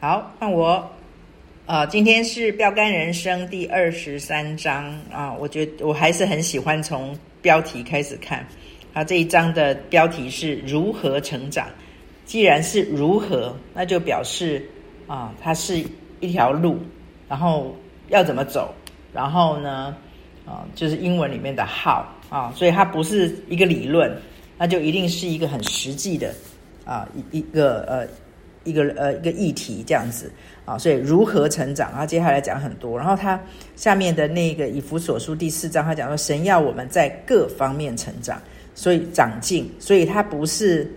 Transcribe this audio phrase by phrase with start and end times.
[0.00, 0.74] 好，换我。
[1.66, 8.46] 啊、呃，今天是标杆人生第二十三章啊，我觉得我还是很喜欢从标题开始看。
[8.92, 11.66] 啊，这一章的标题是如何成长。
[12.24, 14.64] 既然是如何，那就表示
[15.08, 15.84] 啊，它是
[16.20, 16.78] 一条路，
[17.28, 17.74] 然后
[18.06, 18.72] 要怎么走，
[19.12, 19.96] 然后呢，
[20.46, 24.16] 啊，就是英文里面的 how 啊，所以它不是一个理论，
[24.56, 26.32] 那就一定是一个很实际的
[26.84, 28.06] 啊，一一个呃。
[28.68, 30.30] 一个呃一个议题这样子
[30.64, 31.90] 啊，所以如何成长？
[31.90, 33.40] 然后接下来讲很多，然后他
[33.74, 38.40] 下面的那个以弗所书第四章，他讲说神要我们在各方面成长，
[38.74, 40.90] 所以长进，所以它不是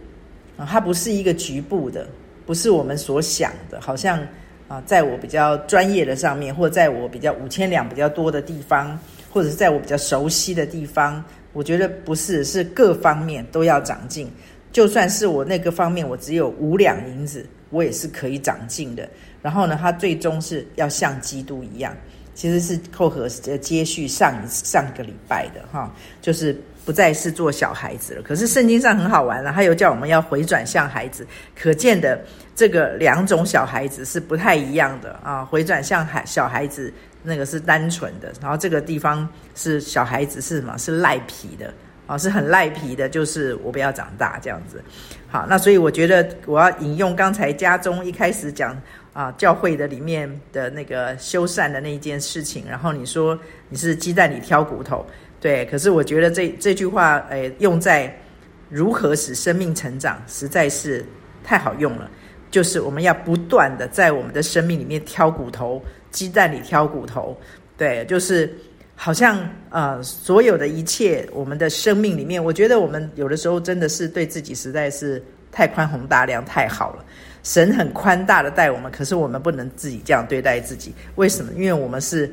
[0.58, 2.08] 啊，它不是一个局部的，
[2.46, 4.20] 不是我们所想的，好像
[4.68, 14.30] 啊，在我比较专业的上面，或者在我比较五千两比较多的地方，或者是在我比较熟悉的地方，我觉得不是，是各方面都要长进。
[14.72, 19.10] 就算是我那个方面，我只有五两银子，我也是可以长进的。
[19.42, 21.92] 然后呢，他最终是要像基督一样，
[22.36, 28.22] 其实是扣合接续上上个礼拜的哈，就是不再是做小孩子了。
[28.22, 31.26] 可是圣经上很好玩了，他又叫我们要回转向孩子，
[31.60, 32.24] 可见的
[32.56, 35.44] 这个两种小孩子是不太一样的啊。
[35.44, 36.94] 回转向孩小孩子
[37.24, 40.78] 那个是单纯的，然后这个地方是小孩子是什么？
[40.78, 41.74] 是赖皮的。
[42.12, 44.84] 啊，是很赖皮的，就是我不要长大这样子。
[45.30, 48.78] 好，那所以我觉得我要引用刚才家中一开始讲
[49.14, 52.66] 啊，教会的里面的那个修缮的那一件事情。
[52.68, 55.06] 然后你说你是鸡蛋里挑骨头，
[55.40, 55.66] 对。
[55.68, 58.14] 可是我觉得这这句话，哎，用在
[58.68, 61.06] 如何使生命成长，实在是
[61.46, 62.12] 太好用了。
[62.50, 67.40] 就是我们要不断的在我们的生命里面挑骨头，鸡蛋里挑骨头，
[67.78, 68.54] 对，就是。
[69.04, 75.20] 好像呃，所有的一切，我们的生命里面，我觉得我们有的时候真的是对自己实在是
[75.52, 77.04] 太宽宏大量，太好了。
[77.42, 80.94] 神很宽大的待我们，可是我们不能自己这样对待自己。
[81.16, 81.52] 为什么？
[81.54, 82.32] 因为我们是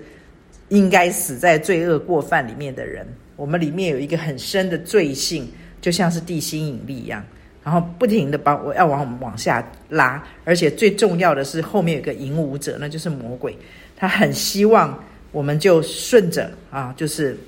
[0.68, 3.06] 应该死在罪恶过犯里面的人，
[3.36, 5.50] 我们里面有一个很深的罪性，
[5.80, 7.24] 就像是地心引力一样，
[7.64, 10.22] 然后不停的把我要往我们往下拉。
[10.44, 13.56] 而且最重要的是，后面有个引舞者，那就是魔鬼，
[13.96, 15.02] 他很希望。
[15.38, 17.38] 我们就顺着啊，就是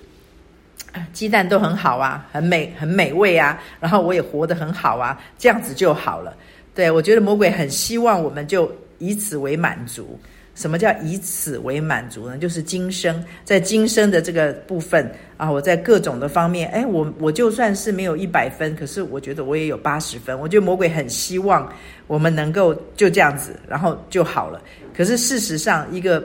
[1.13, 6.37] 鸡蛋都很好啊，很美，很美味啊，然后我也活得很好啊，这样子就好了。
[6.73, 10.17] 对，我觉得魔鬼很希望我们就以此为满足。
[10.55, 12.39] 什么叫以此为满足呢？
[12.39, 20.39] 就是今生，在今生的这个部分啊，我在各种的方面，哎，我我就算是没有一百分，可是我觉得我也有八十分。
[20.39, 21.69] 我觉得魔鬼很希望
[22.07, 24.63] 我们能够就这样子，然后就好了。
[24.97, 26.25] 可是事实上，一个。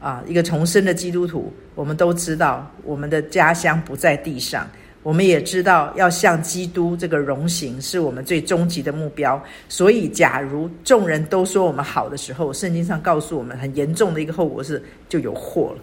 [0.00, 4.68] 啊，一个重生的基督徒，我们都知道，我们的家乡不在地上。
[5.02, 9.40] 我们也知道，要像基督这个荣行，是我们最终极的目标。
[9.68, 15.82] 所以，假如众人都说我们好的时候，圣经上告诉我们，很严重的一个后果是就有祸了。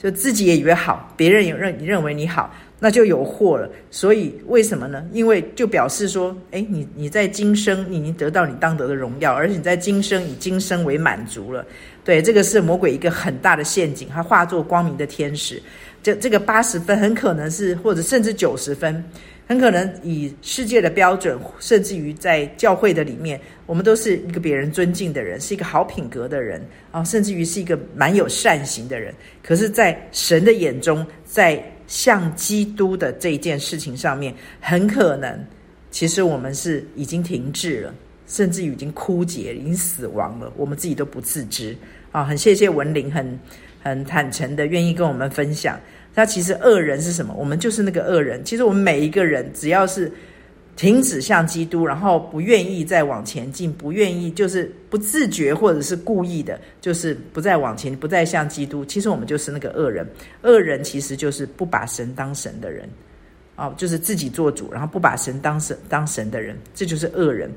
[0.00, 3.70] 就自己也以为好，别人也认认为你好，那就有祸了。
[3.90, 5.06] 所以，为什么呢？
[5.12, 11.64] 因为就表示说，诶，你你在今生你已经得到你当得的荣耀，而且你在今生以今生为满足了。
[12.10, 14.08] 对，这个是魔鬼一个很大的陷阱。
[14.08, 15.62] 他化作光明的天使，
[16.02, 19.04] 这这个八十分很可能是，或者甚至九十分，
[19.46, 26.60] 很可能以世界的标准，甚至于在教会的里面，我们都是一个别人尊敬的人，是一个好品格的人
[26.90, 29.14] 啊，甚至于是一个蛮有善行的人。
[29.40, 35.38] 可是，在神的眼中，在像基督的这一件事情上面，很可能
[35.92, 37.94] 其实我们是已经停滞了。
[38.32, 41.76] 甚至于已经枯竭，已经死亡了，我们自己都不自知
[42.12, 42.24] 啊！
[42.24, 43.38] 很谢谢文玲，很
[43.82, 45.78] 很坦诚的愿意跟我们分享。
[46.14, 47.34] 他其实恶人是什么？
[47.38, 48.44] 我们就是那个恶人。
[48.44, 50.10] 其实我们每一个人，只要是
[50.74, 58.84] 停止向基督，然后不愿意再往前进，不愿意就是不自觉或者是故意的，就是不再往前，不再向基督。
[58.84, 60.04] 其实我们就是那个恶人。
[60.42, 62.88] 恶人其实就是不把神当神的人
[63.54, 67.48] 哦，就是自己做主，然后不把神当神当神的人，这就是恶人。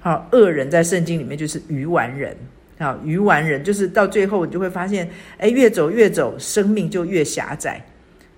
[0.00, 2.34] 好，恶人在圣经里面就是愚顽人。
[2.78, 5.08] 啊，愚顽人就是到最后你就会发现，
[5.38, 7.84] 哎，越走越走，生命就越狭窄。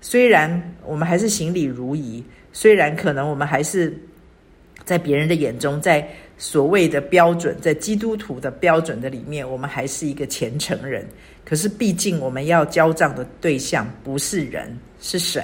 [0.01, 3.95] 虽然我们还是行礼如仪，虽然可能我们还是
[4.83, 6.07] 在别人的眼中，在
[6.37, 11.05] 所谓的标准，在基督徒的标准的里面，我们还是一个虔诚人。
[11.45, 15.43] 可是毕竟我们要交账的对象不是人，是神。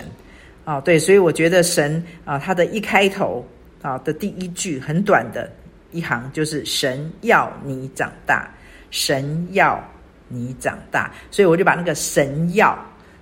[0.65, 3.45] 啊，对，所以我觉得神啊，他的一开头
[3.81, 5.49] 啊的第一句很短的。
[5.93, 8.53] 一行就是神要你长大，
[8.91, 9.83] 神要
[10.27, 12.77] 你长大，所以我就把那个神要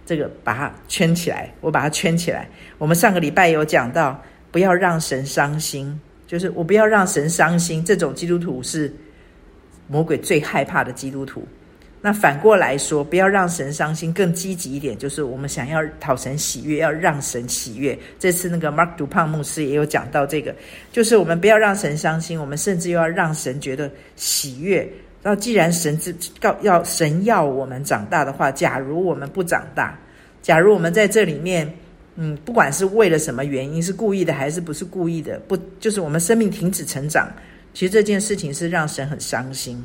[0.05, 2.47] 这个把它圈起来，我把它圈起来。
[2.77, 4.19] 我们上个礼拜有讲到，
[4.51, 7.83] 不要让神伤心，就是我不要让神伤心。
[7.83, 8.93] 这种基督徒是
[9.87, 11.47] 魔鬼最害怕的基督徒。
[12.01, 17.97] 那反过来说，不要让神伤心，更积极一点，就是我们想要讨神喜悦，要让神喜悦。
[18.19, 20.55] 这次那个 Mark d u p a n 牧师也有讲到这个，
[20.91, 24.87] 就是我们不要让神伤心，我们甚至又要让神觉得喜悦。
[25.27, 29.97] 那既然神知告要神要我们长大的话，假如我们不长大，
[30.43, 31.67] 假如我们在这里面，
[32.15, 37.27] 嗯，不管是为了什么原因，是故意的还是不是故意的，不就是我们生命停止成长，
[37.73, 39.83] 其实这件事情是让神很伤心。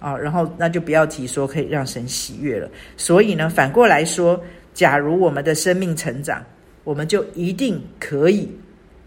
[0.00, 2.68] 啊，然后那就不要提说可以让神喜悦了。
[2.96, 4.42] 所以呢，反过来说，
[4.74, 6.44] 假如我们的生命成长，
[6.82, 8.50] 我们就一定可以，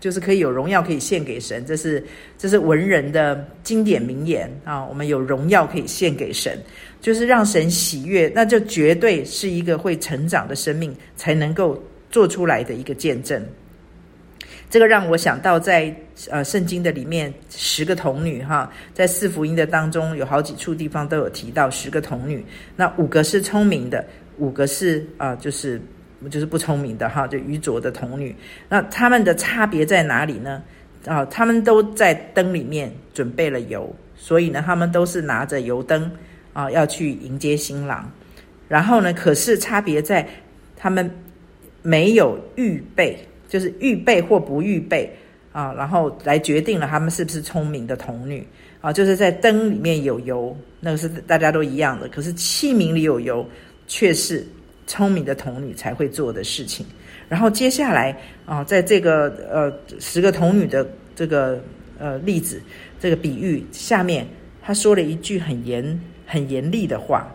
[0.05, 1.65] 就是可以有荣耀可以献给神。
[1.65, 2.05] 这是
[2.37, 4.85] 这是文人的经典名言啊。
[4.85, 6.55] 我们有荣耀可以献给神，
[7.01, 13.43] 就是让神喜悦，那就绝对是一个会成长的生命才能够做出来的一个见证。
[14.69, 15.95] 这个让我想到在，
[16.29, 22.45] 呃圣经的里面，十个童女哈，在四福音的当中，有好几处地方都有提到十个童女。
[22.75, 24.05] 那五个是聪明的，
[24.37, 25.81] 五个是啊、呃，就是
[26.29, 28.35] 就是不聪明的哈，就愚拙的童女。
[28.69, 30.63] 那他们的差别在哪里呢？
[31.05, 36.11] 啊，他们都在灯里面准备了油，所以呢，他们都是拿着油灯
[36.53, 38.11] 啊，要去迎接新郎。
[38.67, 40.27] 然后呢，可是差别在
[40.75, 41.09] 他们
[41.81, 43.17] 没有预备。
[43.47, 45.09] 就是预备或不预备
[45.51, 48.45] 啊，然后来决定了他们是不是聪明的童女
[48.81, 48.91] 啊。
[48.91, 52.09] 就是在灯里面有油，那个是大家都一样的。
[52.09, 53.47] 可是器皿里有油，
[53.87, 54.45] 却是
[54.87, 56.85] 聪明的童女才会做的事情。
[57.27, 58.15] 然后接下来
[58.45, 61.61] 啊，在这个呃十个童女的这个
[61.97, 62.61] 呃例子
[62.99, 64.27] 这个比喻下面，
[64.61, 67.27] 他说了一句很严很严厉的话。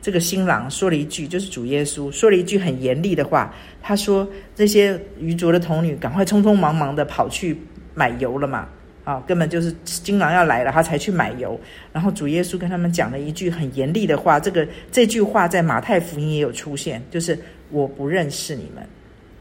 [0.00, 3.54] 这个新郎说了一句，就是主耶稣说了一句很严厉的话。
[3.80, 7.56] 他说：“这些愚拙的童女，赶快匆匆忙忙的跑去
[7.94, 8.68] 买油了嘛！
[9.04, 11.58] 啊，根本就是金狼要来了，他才去买油。
[11.92, 14.40] 然后主耶稣跟他们讲了一句很严厉的话。
[14.40, 17.38] 这个这句话在马太福音也有出现，就是
[17.70, 18.84] 我不认识你们，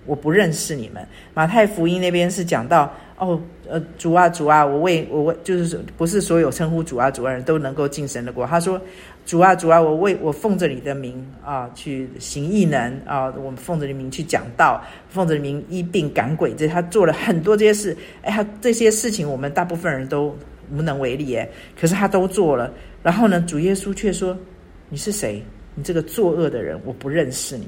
[0.06, 1.04] 我不认识你们。
[1.34, 2.94] 马太福音那边是讲到。”
[3.24, 8.46] 哦，呃，主啊，主啊，我为我为，就是不是所有称呼主啊，主啊人都能够进神的国。
[8.46, 8.80] 他说，
[9.26, 17.96] 主啊，主啊，我为我奉着你的名啊，去行异能啊，我们奉着你的名去讲道，奉着你的名医病赶鬼，这他做了很多这些事。
[18.24, 20.36] 哎，他这些事情我们大部分人都
[20.72, 21.48] 无能为力哎，
[21.80, 22.74] 可是他都做了。
[23.02, 24.38] 然后呢，主耶稣却说
[24.90, 25.42] ：“你是谁？
[25.76, 27.68] 你这个作恶的人，我不认识你，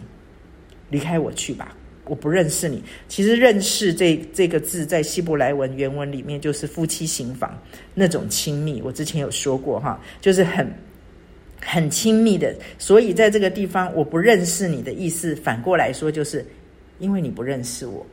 [0.90, 1.76] 离开我去吧。”
[2.08, 2.84] 我不认识你。
[3.08, 7.60] 其实“认识”这这个字在希伯来文原文里面就是夫妻行房
[7.94, 8.82] 那种亲密。
[8.82, 10.72] 我之前有说过哈，就是很
[11.62, 12.56] 很亲密的。
[12.78, 16.46] 所以在这个地方，我不认识你的意思，反过来说就是
[17.00, 18.06] 因为你不认识我，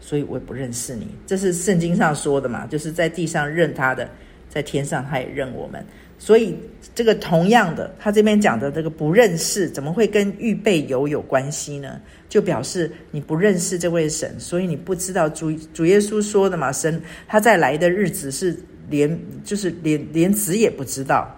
[0.00, 1.08] 所以我也不认识你。
[1.26, 4.08] 这是圣经上说的嘛，就是在地上认他的，
[4.48, 5.84] 在天上他也认我们。
[6.18, 6.56] 所以
[6.94, 12.00] 这个同样的，他这边讲的这个不认识，怎么会跟预备油有关系呢？
[12.28, 18.56] 就表示你不认识这位神，所以你不知道主主耶稣说的嘛，神他在来的日子是
[18.88, 21.28] 连就是连连子也不知道，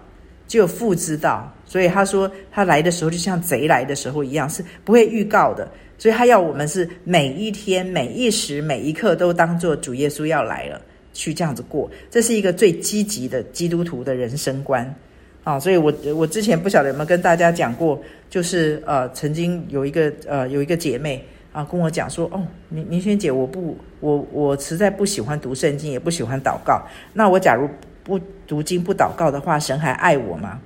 [0.47, 1.53] 只有父知道。
[1.65, 5.69] 所以他说他来的时候就像贼来的时候一样，是不会预告的。
[5.97, 10.81] 所以他要我们是每一天每一时每一刻都当做主耶稣要来了。
[11.19, 14.95] 去这样子过，这是一个最积极的基督徒的人生观
[15.43, 15.59] 啊！
[15.59, 26.81] 所以我我之前不晓得有没有跟大家讲过，就是呃，曾经有一个呃有一个姐妹啊跟我讲说，哦，明明轩姐，我不我我实在不喜欢读圣经，也不喜欢祷告。
[27.11, 27.67] 那我假如
[28.01, 28.17] 不
[28.47, 30.57] 读经不祷告的话，神还爱我吗？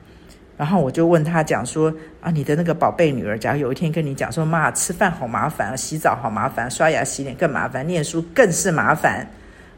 [0.55, 9.27] 然后我就问她讲说啊，你的那个宝贝女儿，假如有一天跟你讲说，妈，吃饭好麻烦，洗澡好麻烦，刷牙洗脸更麻烦，念书更是麻烦。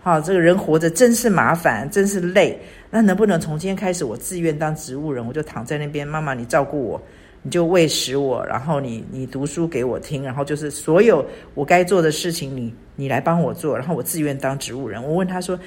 [0.06, 2.56] 好，这个人活着真是麻烦，真是累。
[2.92, 7.02] 那能不能从今天开始，我自愿当植物人，我就躺在那边，妈妈你照顾我，
[7.42, 15.04] 你就喂食我，然后你你读书给我听，然后就是所有我该做的事情，你你来帮我做，然后我自愿当植物人。
[15.04, 15.60] 我问他说，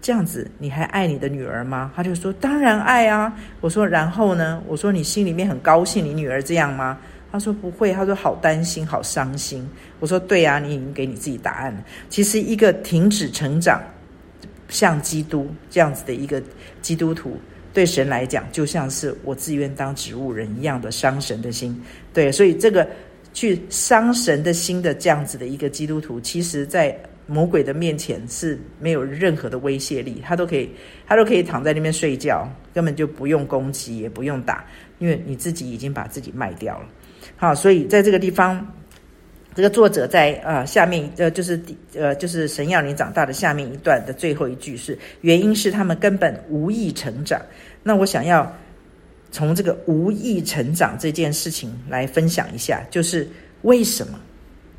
[0.00, 1.92] 这样子你还爱你的女儿吗？
[1.94, 3.30] 他就说当然爱啊。
[3.60, 4.62] 我说然后呢？
[4.66, 6.96] 我说你心里面很高兴你女儿这样吗？
[7.36, 9.68] 他说不会，他说好担心，好伤心。
[10.00, 11.84] 我说对啊，你已经给你自己答案了。
[12.08, 13.78] 其实一个停止成长，
[14.70, 16.42] 像基督这样子的一个
[16.80, 17.36] 基督徒，
[17.74, 21.78] 对神来讲，就像是我自愿当植物人一样的伤神的心。
[22.14, 22.88] 对，所以这个
[23.34, 30.70] 去伤神的心的这样子的一个基督徒，其实在魔鬼的面前是没有任何的威胁力，他都可以，
[31.06, 34.64] 他都可以躺在那边睡觉，根本就不用攻击，也不用打，
[35.00, 36.86] 因为你自己已经把自己卖掉了。
[37.36, 38.66] 好，所以在这个地方，
[39.54, 47.40] 这个作者在啊、呃、下面呃就是第呃就是神要你长大的下面一段的最后一句是，原因是他们根本无意成长，
[47.82, 48.50] 那我想要
[49.30, 53.28] 从这个无意成长这件事情来分享一下，就是
[53.62, 54.18] 为什么？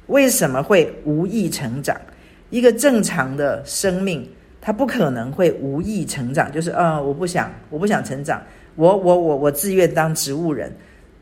[0.07, 1.99] 为什么会无意成长？
[2.49, 4.27] 一个正常的生命，
[4.61, 6.49] 它不可能会无意成长。
[6.51, 8.41] 就是、呃，我不想，我不想成长，
[8.75, 10.73] 我我我我自愿当植物人。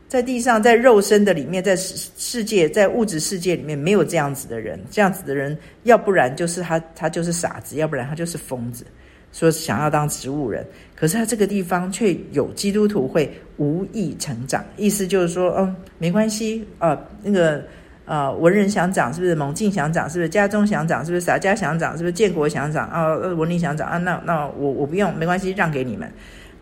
[0.08, 4.78] 在地上，在肉身的里面，在世世界，在物质世界里面，没有这样子的人。
[4.90, 8.84] 这样子的人，要不然就是他，他就是傻子；要不然他就是疯子。
[9.32, 14.64] 说想要当植物人，可是他这个地方却有基督徒会无意成长。
[14.76, 17.62] 意思就是说，嗯，没关系、呃，那个、
[18.06, 19.34] 呃，文人想长，是不是？
[19.34, 20.28] 猛进想长，是不是？
[20.28, 21.20] 家中想长，是不是？
[21.20, 22.12] 撒迦想长，是不是？
[22.12, 23.14] 建国想长啊？
[23.14, 23.98] 文林想长啊？
[23.98, 26.10] 那那我我不用，没关系，让给你们，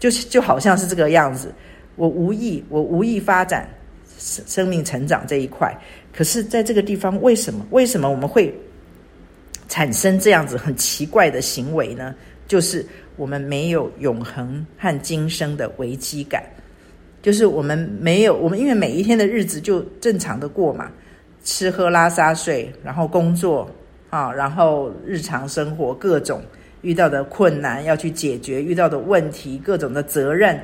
[0.00, 1.52] 就就好像是这个样子。
[1.96, 3.68] 我无意，我无意发展
[4.18, 5.72] 生生命成长这一块。
[6.12, 7.66] 可是，在这个地方，为什么？
[7.70, 8.54] 为什么我们会
[9.68, 12.14] 产生这样子很奇怪的行为呢？
[12.46, 12.86] 就是
[13.16, 16.44] 我们没有永恒和今生的危机感，
[17.22, 20.90] 就是我们没有我们，因为每一天的日子就正常的过嘛，
[21.42, 23.68] 吃喝拉撒睡，然后工作
[24.10, 26.42] 啊，然后日常生活各种
[26.82, 30.60] 遇到的困难要去解决，遇到的问题各种的责任。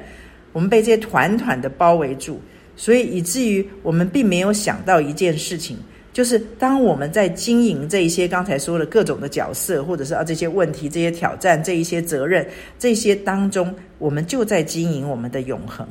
[0.52, 2.40] 我们被这些团团的包围住，
[2.76, 5.76] 所以以至于我们并没有想到一件事情，
[6.12, 12.45] 就是当我们在经营这一些刚才说的各种的角色，或者是啊这些问题、这些挑战、这一些责任
[12.78, 15.87] 这些当中，我们就在经营我们的永恒，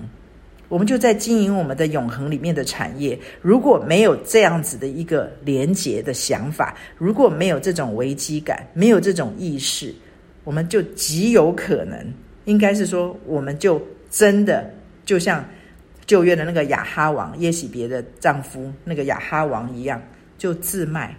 [0.68, 3.18] 我们就在经营我们的永恒里面的产业。
[3.42, 9.96] 如果没有这样子的一个连结的想法，如果没有这种危机感，没有这种意识，
[10.44, 11.98] 我们就极有可能，
[12.44, 13.82] 应该是说，我们就。
[14.10, 14.70] 真的
[15.06, 15.46] 就像
[16.06, 20.02] 旧约的那个亚哈王耶洗别的丈夫那个亚哈王一样，
[20.38, 21.16] 就自卖，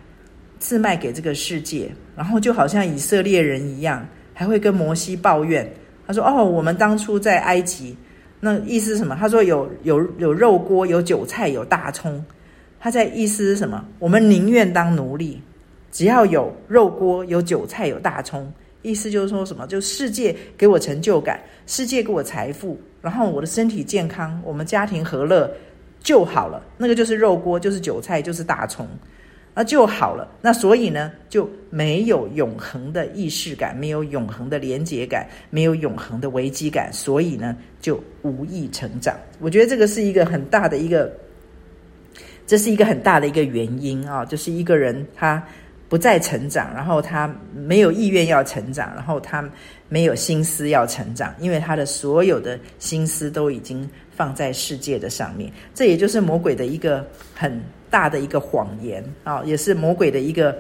[0.59, 5.71] 自卖给这个世界，然后就好像以色列人一样，还会跟摩西抱怨。
[6.07, 7.97] 他说：“哦，我们当初在埃及，
[8.41, 9.17] 那意思是什么？
[9.19, 12.25] 他说有有有肉锅，有韭菜，有大葱。
[12.81, 13.87] 他在意思是什么？
[14.01, 15.41] 我们宁愿当奴隶，
[15.93, 19.67] 只要有肉锅，有韭菜，有大葱。”意思就是说什么？
[19.67, 25.51] 就世界给我成就感，世界给我财富，然后我的身体健康，我们家庭和乐
[26.03, 26.63] 就好了。
[26.79, 28.89] 那个就是肉锅，就是韭菜，就是大葱，
[29.55, 30.27] 那就好了。
[30.41, 39.15] 那所以呢，就没有永恒的意识感，没有永恒的连结感，没有永恒的危机感，所以呢，就无意成长。
[39.41, 41.13] 我觉得这个是一个很大的一个，
[42.47, 45.47] 这是一个很大的一个原因啊，就是一个人他。
[45.91, 49.45] 不再成长，然后他没有意愿要成长，然后他
[49.89, 55.51] 没有心思要成长，因为他的所有的心思都已经放在世界的上面。
[55.75, 57.05] 这也就是魔鬼的一个
[57.35, 60.57] 很大的一个谎言啊，也是魔鬼的一个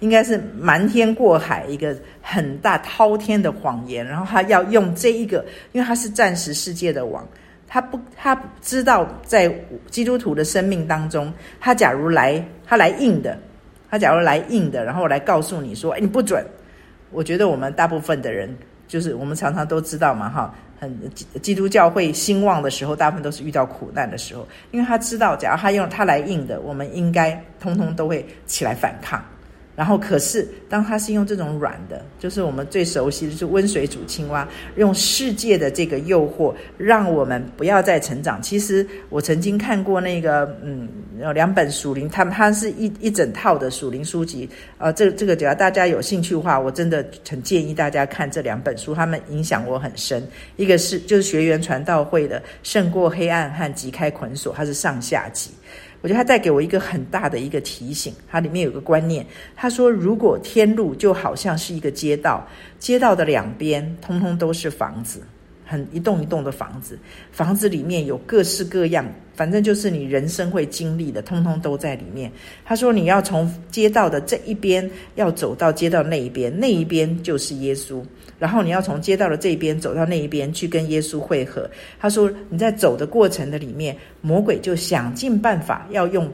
[0.00, 4.06] 应该是瞒天过海一个很大滔天的谎言。
[4.06, 7.26] 然后他要用这一个，因为他是暂时世界的王，
[7.66, 9.50] 他不他知道在
[9.90, 13.34] 基督徒的生命当中，他假如来他来硬的。
[13.90, 16.44] 他假如来硬的，然后来告诉你说：“哎，你不准。”
[17.10, 18.54] 我觉得我们大部分的人，
[18.86, 20.94] 就是我们常常都知道嘛，哈，很
[21.40, 29.24] 基督教会兴旺的时候，大部分都是遇到苦难的时候，因为他知道，假如他用他来硬的，我们应该通通都会起来反抗。
[29.78, 38.42] 然后，可是当他是用这种软的，就是我们最熟悉的，是温水煮青蛙，用世界的这个诱惑，让我们不要再成长。
[38.42, 40.88] 其实我曾经看过那个，嗯，
[41.20, 44.50] 有两本属灵，他们它是一一整套的属灵书籍。
[44.78, 50.26] 呃，这这个只要大家有兴趣的话，我真的很建议大家看这两本书，他们影响我很深。
[50.56, 55.52] 一个是就是学员传道会的《胜过黑暗和击开捆锁》，它是上下集。
[56.00, 59.26] 我觉得他带给我一个很大的一个提醒，它里面有个观念，
[59.56, 62.46] 他说：如果天路就好像是一个街道，
[62.78, 65.20] 街道的两边通通都是房子。
[65.70, 66.98] 很一栋一栋的房子，
[67.30, 72.32] 房子里面有各式各样，反正就是你人生会经历的，通通都在里面。
[72.64, 78.02] 他说你要从街道的这一边要走到街道那一边，那一边就是耶稣，
[78.38, 81.68] 然后你要从街道的这一边走到那一边去跟耶稣会合。
[81.98, 86.30] 他说你在走的过程的里面，魔鬼就想尽办法要用。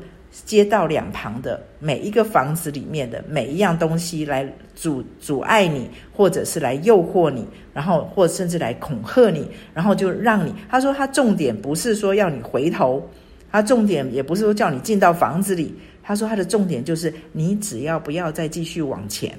[0.47, 4.45] 街道两旁的每一个房子里面的每一样东西来
[4.75, 10.53] 阻阻碍你，或者是来诱惑你，然后或甚至来恐吓你，然后就让你。
[10.69, 13.09] 他说他重点不是说要你回头，
[13.53, 15.73] 他重点也不是说叫你进到房子里。
[16.03, 19.33] 他说他的重点就是你只要不要再继续往前，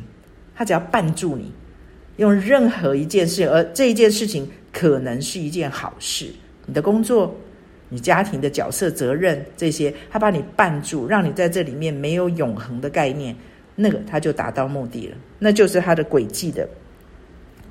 [0.56, 1.52] 他只要绊住你，
[2.18, 6.28] 用任何一件事，而这一件事情可能是一件好事，
[6.66, 7.36] 你的工作。
[7.88, 13.34] 你家庭的角色、责任这些，他把你绊住，让你在这里面没有永恒的概念，
[13.76, 16.68] 那个他就达到目的了，那就是他的轨迹的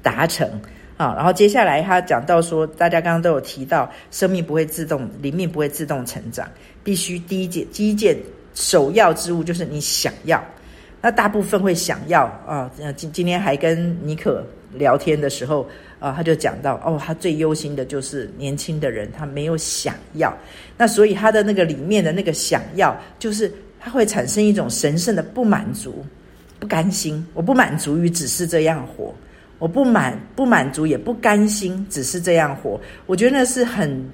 [0.02, 0.48] 达成
[0.96, 1.12] 啊。
[1.16, 6.48] 然后接下来他讲到说，大家刚刚都有提到，生命不会自动，灵命不会自动成长，
[6.84, 8.16] 必须第一件第一件
[8.54, 10.42] 首要之物就是你想要。
[11.04, 14.42] 那大部分会想要啊，今今天还跟妮可
[14.72, 15.68] 聊天的时候
[16.00, 20.34] 啊，他就讲到哦，他最忧心的就是年轻的人，他没有想要。
[20.78, 26.02] 那所以他的那个里面的那个想要，就是他会产生一种神圣的不满足、
[26.58, 27.22] 不甘心。
[27.34, 29.14] 我不满足于只是这样活，
[29.58, 32.80] 我不满不满足也不甘心只是这样活。
[33.04, 34.10] 我觉得那是很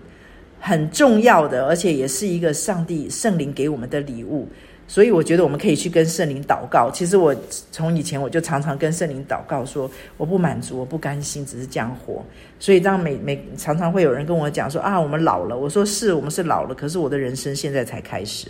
[0.59, 4.49] 很重要的，而且也是一个上帝圣灵给我们的礼物。
[4.91, 6.91] 所以我觉得我们可以去跟圣灵祷告。
[6.91, 7.33] 其实我
[7.71, 12.25] 从以前我就常常跟圣灵祷告说，我不满足，我不甘心，只是这样活。
[12.59, 15.57] 所以当每每常常会有人跟我讲说啊，我们老了。
[15.57, 18.49] 我说是，我们是老了，可是我的人生现在才开始，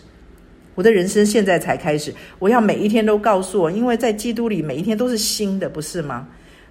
[0.74, 2.10] 我的人生现在才开始。
[2.38, 6.26] 我要每一天都告诉我，因为在基督里每一天都是新的，不是吗？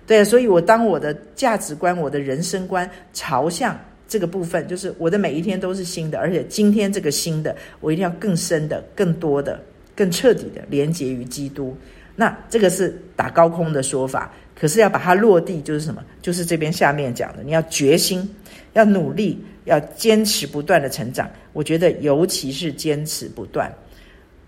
[0.07, 3.79] 对，所以我当我的价值观、我的人生观朝向。
[4.09, 9.63] 这个部分就是我的每一天都是新的，而且今天这个新的，我一定要更深的、更多的、
[9.95, 11.77] 更彻底的连接于基督。
[12.15, 16.03] 那这个是打高空的说法，可是要把它落地，就是什么？
[16.21, 18.27] 就是这边下面讲的，你要决心，
[18.73, 21.29] 要努力，要坚持不断的成长。
[21.53, 23.73] 我觉得尤其是坚持不断，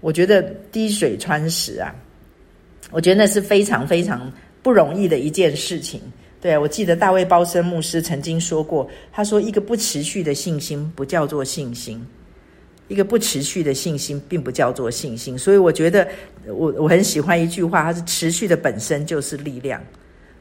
[0.02, 0.42] 我觉得
[0.72, 1.96] 滴水穿石啊，
[2.90, 4.30] 我觉得那是非常非常
[4.64, 6.02] 不容易的一件事情。
[6.42, 12.04] 对，我记得大卫鲍森牧师曾经说过，他说：“一个不持续的信心不叫做信心，
[12.88, 16.08] 一个不持续的信心并不叫做信心。”所以我觉得，
[16.48, 19.80] 我我很喜欢一句话，它是持续的本身就是力量。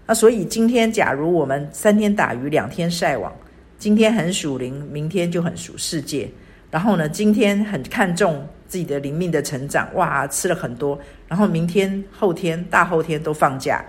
[0.07, 3.31] 那所以今天，假如我们三天打鱼两天晒网，
[3.79, 6.27] 今天很属灵，明天就很属世界。
[6.71, 10.99] 然后呢，今天很看重自己的灵命的成长，哇，吃了很多。
[11.29, 13.85] 然后明天、后天、大后天都放假。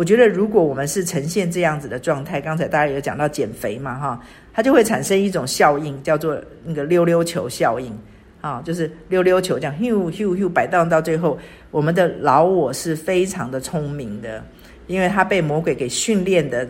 [0.00, 4.18] 我觉得，如果我们是呈现这样子的状态，刚才大家有讲到减肥嘛，哈，
[4.50, 7.92] 它就会产生一种效应，叫做那个溜溜球效应，
[8.40, 11.38] 啊，就是溜溜球这样，咻咻咻摆荡到最后，
[11.70, 14.42] 我们的老我是非常的聪明的，
[14.86, 16.66] 因为他被魔鬼给训练的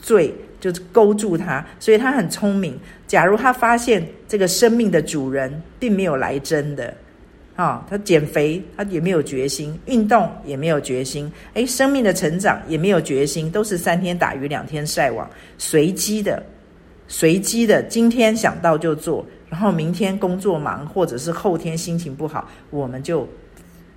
[0.00, 2.80] 罪就是勾住他，所以他很聪明。
[3.06, 6.94] 假如他发现这个生命的主人并没有来真的。
[7.60, 11.30] 啊，他减肥，他也没有决心；运动也没有决心。
[11.52, 16.42] 哎，生命的成长也没有决心，都是三天打鱼两天晒网，随机的，
[17.06, 17.82] 随机的。
[17.82, 23.28] 今天想到就做，然后明天工作忙，或者是后天心情不好，我们就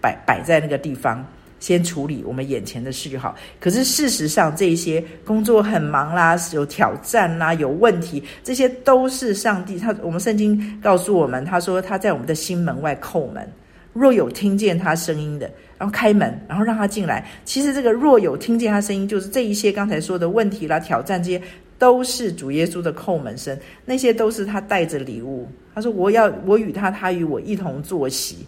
[0.01, 1.25] 摆摆在那个地方。
[1.63, 3.33] 先处理我们眼前的事就好。
[3.57, 9.79] 可是事实上，这些工作很忙啦，有挑战啦，有问题，这些都是上帝。
[9.79, 13.49] 他我们圣经告诉我们，他说他在我们的心门外叩门，
[13.93, 17.25] 若有听见他声音的，然后开门，然后让他进来。
[17.45, 21.41] 其实这个若有听见他声音，就是这一些刚才说的问题啦、挑战，这些
[21.79, 23.57] 都是主耶稣的叩门声。
[23.85, 25.47] 那些都是他带着礼物。
[25.73, 28.45] 他说我要我与他，他与我一同坐席。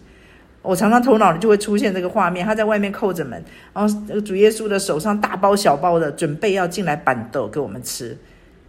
[0.66, 8.16] 我常常头脑里就会出现这个画面，他在外面扣着门，然后主耶稣的手上大包小包的准备要进来板豆给我们吃。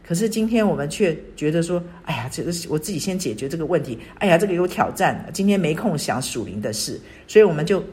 [0.07, 3.99] 可是今天我们却觉得说，哎呀，这个我自己先解决这个问题。
[4.19, 7.83] 哎呀，这个有挑战，今天没空想属灵的事，所以我们就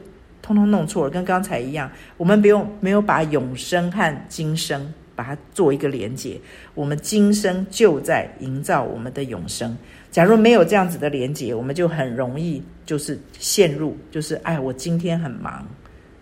[0.41, 6.39] 通通弄错了，跟刚才一样，我们不用没有把永生和今生把它做一个连接，
[6.73, 9.75] 我们今生就在营造我们的永生。
[10.11, 15.65] 假如没有这样子的连接，我们就很容易就是陷入，就是哎，我今天很忙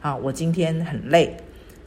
[0.01, 1.35] 啊，我今天很累，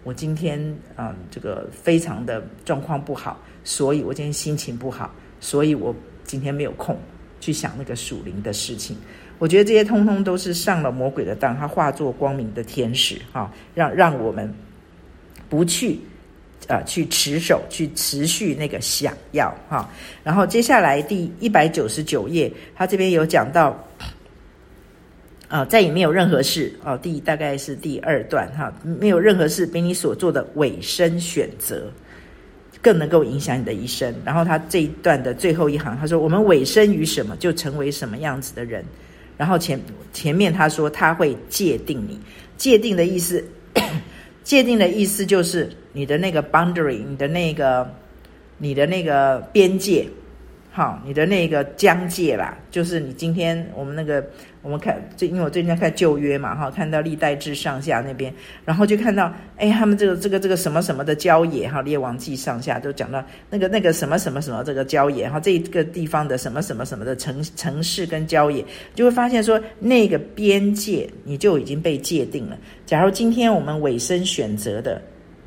[0.05, 0.61] 我今天
[0.95, 6.97] 啊这个非常的状况不好，所以我今天心情不好，所以我今天没有空
[7.41, 8.97] 去想那个属灵的事情。
[9.39, 14.53] 我觉得这些通通都是上了魔鬼的当，他化作光明的天使啊，让让我们
[15.49, 15.99] 不去。
[16.69, 19.89] 呃，去持守，去持续那个想要哈。
[20.25, 23.71] 然后接下来第一百九十九页，他这边有讲到，
[25.49, 26.99] 啊、呃，再也没有任何事哦。
[27.01, 31.89] 第大概是第二段哈，没有任何事比你所做的委身选择
[32.83, 34.13] 更能够影响你的一生。
[34.25, 38.85] 然后他这一段的最后一行，他说：“我们委身于什么，就成为什么样子的人。”
[39.39, 39.81] 然后前
[40.13, 42.19] 前面他说他会界定你，
[42.57, 43.45] 界定的意思。
[44.43, 47.91] 界定的意思就是你的那个 boundary，你的那个，
[48.59, 50.07] 你的那个边界，
[50.71, 54.23] 好，你的那个疆界啦，就是你今天我们那个。
[54.63, 72.59] 我们看，这因为我最近在看旧约嘛，哈，看到历代志上下那边，然后就看到，哎，他们这个这个这个什么什么的郊野，哈，列王记上下都讲到那个那个什么什么什么这个郊野，哈，这个地方的什么什么什么的城城市跟郊野，就会发现说那个边界你就已经被界定了。
[72.87, 75.01] 假如今天我们委身选择的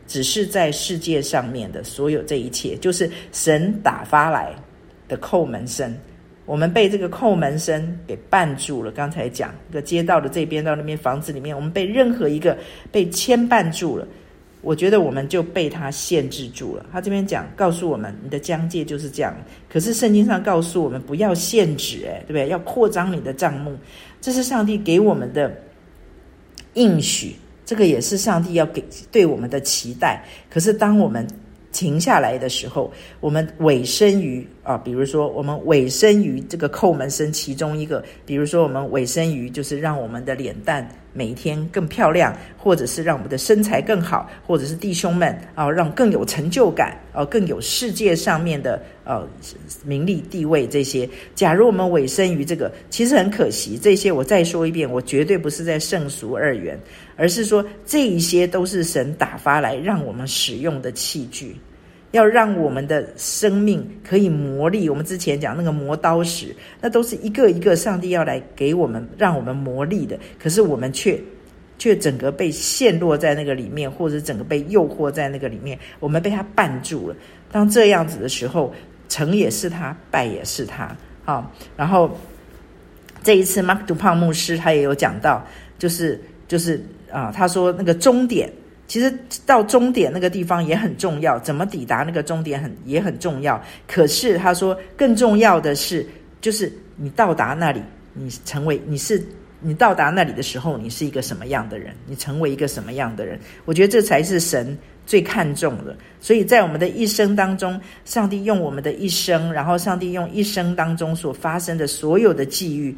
[0.09, 4.53] 只是在世界上面的所有这一切，就是神打发来
[5.07, 5.95] 的叩门声。
[6.45, 8.91] 我们被这个叩门声给绊住了。
[8.91, 12.57] 刚才讲一个街道的这边到那边房子里面，我们被任何一个
[12.91, 14.07] 被牵绊住了。
[14.61, 16.85] 我觉得我们就被他限制住了。
[16.91, 19.33] 他这边讲告诉我们，你的疆界就是这样。
[19.69, 22.49] 可是圣经上告诉我们，不要限制，诶，对不对？
[22.49, 23.77] 要扩张你的帐目，
[24.19, 25.55] 这是上帝给我们的
[26.73, 27.35] 应许。
[27.69, 30.25] 这个也是上帝要给对我们的期待。
[30.49, 31.27] 可是当我们
[31.71, 49.27] 停下来的时候，我们委身于啊，比如说我们委身于这个叩门声其中一个，比如说我们委身于就是让我们的脸蛋每天更漂亮，或者是让我们的身材更好，或者是弟兄们啊让更有成就感啊，更有世界上面的呃
[49.85, 51.07] 名利地位这些。
[51.35, 53.77] 假如我们委身于这个，其实很可惜。
[53.77, 56.79] 这些我再说一遍，我绝对不是在圣俗二元，
[57.19, 61.55] 而是说这一些都是神打发来让我们使用的器具。
[62.11, 70.17] 要让我们的生命可以磨砺，我们之前讲那个磨刀石，那都是一个一个上帝要来给我们，让我们磨砺的。
[70.41, 71.21] 可是我们却
[71.77, 77.15] 却整个被陷落在那个里面，或者整个被诱惑在那个里面，我们被他绊住了。
[77.51, 78.73] 当这样子的时候，
[79.07, 80.89] 成也是他，败也是他。
[81.23, 82.09] 好，然后
[83.21, 85.45] 这一次马克杜胖牧师他也有讲到，
[85.77, 88.51] 就是就是啊，他说那个终点。
[88.87, 89.13] 其实
[89.45, 93.63] 到终点那个地方也很重要，怎么抵达那个终点很也很重要。
[93.87, 96.03] 可是他说，更重要的是，
[96.41, 99.23] 就是你到达那里，你成为你是
[99.59, 101.93] 你到达那里的时候，你是一个什么样的人？
[102.07, 103.39] 你成为一个什么样的人？
[103.65, 105.95] 我觉得这才是神最看重的。
[106.19, 112.97] 所以在我们的一生当中，上帝用我们的一生，然后上帝用一生当中所发生的所有的际遇。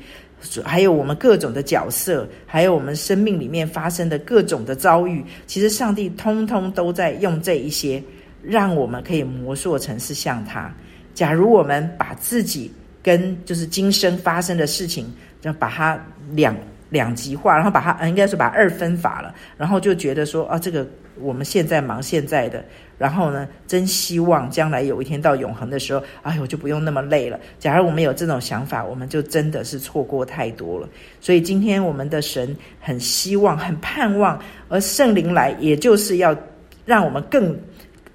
[0.64, 8.02] 还有我们各种的角色，还有我们生命里面发生的各种的遭遇，其实上帝通通都在用这一些，
[8.44, 10.74] 让我们可以磨塑成是像他。
[11.14, 12.72] 假如我们把自己
[13.04, 15.06] 跟就是今生发生的事情，
[15.42, 16.56] 就把它两
[16.90, 20.88] 两极化，然后把它应该是把二分法了，然后就觉得说啊，这个
[21.20, 22.64] 我们现在忙现在的。
[23.02, 27.40] 然后呢，真希望将来有一天到永恒的时候，哎呦，就不用那么累了。
[27.58, 30.88] 假如我们有这种想法，我们就真的是错过太多了。
[31.20, 36.38] 所以今天我们的神很希望、很盼望，而圣灵来，也就是要
[36.86, 37.58] 让我们更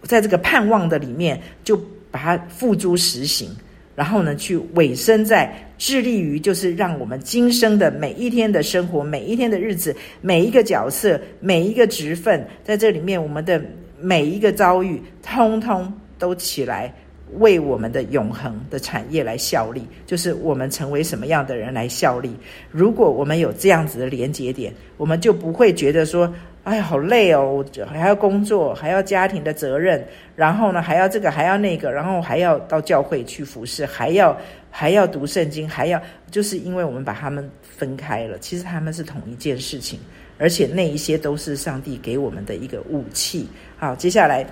[0.02, 1.76] 在这个盼望的里面，就
[2.12, 3.50] 把它付诸实行。
[3.96, 13.60] 然后呢，去委身在致力于，就是让我们今生的每一天的生活、每一天的日子、每一个角色、每一个职分，在这里面，我们的。
[14.00, 16.92] 每一个遭遇，通通都起来
[17.38, 22.36] 为我们的永恒的产业来效力，就是我们成为什么样的人来效力。
[22.70, 26.32] 如果我们有这样子的连结点，我们就不会觉得说
[26.64, 30.04] ：“哎呀，好累哦，还要工作，还要家庭的责任，
[30.34, 34.36] 然后呢，还要这个，还要那个，然后还要到教会去服侍，还要
[34.70, 36.00] 还要读圣经，还要……
[36.30, 39.98] 就是因为我们把他们分开了，其实他们是同一件事情。”
[40.38, 43.48] 而且那一些都是上帝给我们的一个武器。
[43.78, 44.46] 好，接下来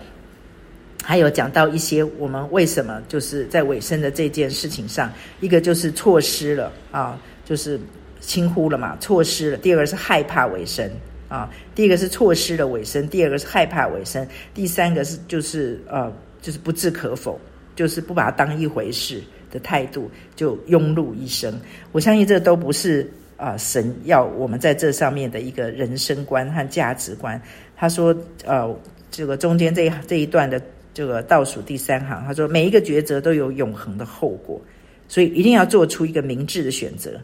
[1.02, 7.78] 还有讲到一些我们为什么就是在尾声的这件事情上，一个就是错失了啊，就是
[8.20, 9.56] 轻忽了嘛，错失了。
[9.58, 10.90] 第二个是害怕尾声
[11.28, 17.38] 啊，第一个是错失了尾声，第二个是害怕尾声，第三个是就是呃就是不置可否，
[17.76, 21.60] 就是不把它当一回事的态度，就庸碌一生。
[21.92, 23.10] 我相信这都不是。
[23.36, 27.40] 啊、神要我们在这上面的一个人生观和价值观。
[27.76, 28.74] 他说，呃，
[29.10, 30.60] 这个中间这一这一段的
[30.92, 34.60] 这个倒数第三行，他说每一个抉择都有永恒的后果，
[35.08, 37.20] 所以一定要做出一个明智的选择。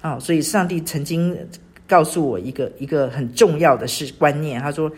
[0.00, 1.36] 啊、哦，所以上帝曾经
[1.86, 4.90] 告诉我一个一个很重要的是观念，他说，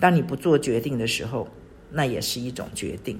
[0.00, 1.46] 当你不做决定的时候，
[1.90, 3.18] 那也是一种决定。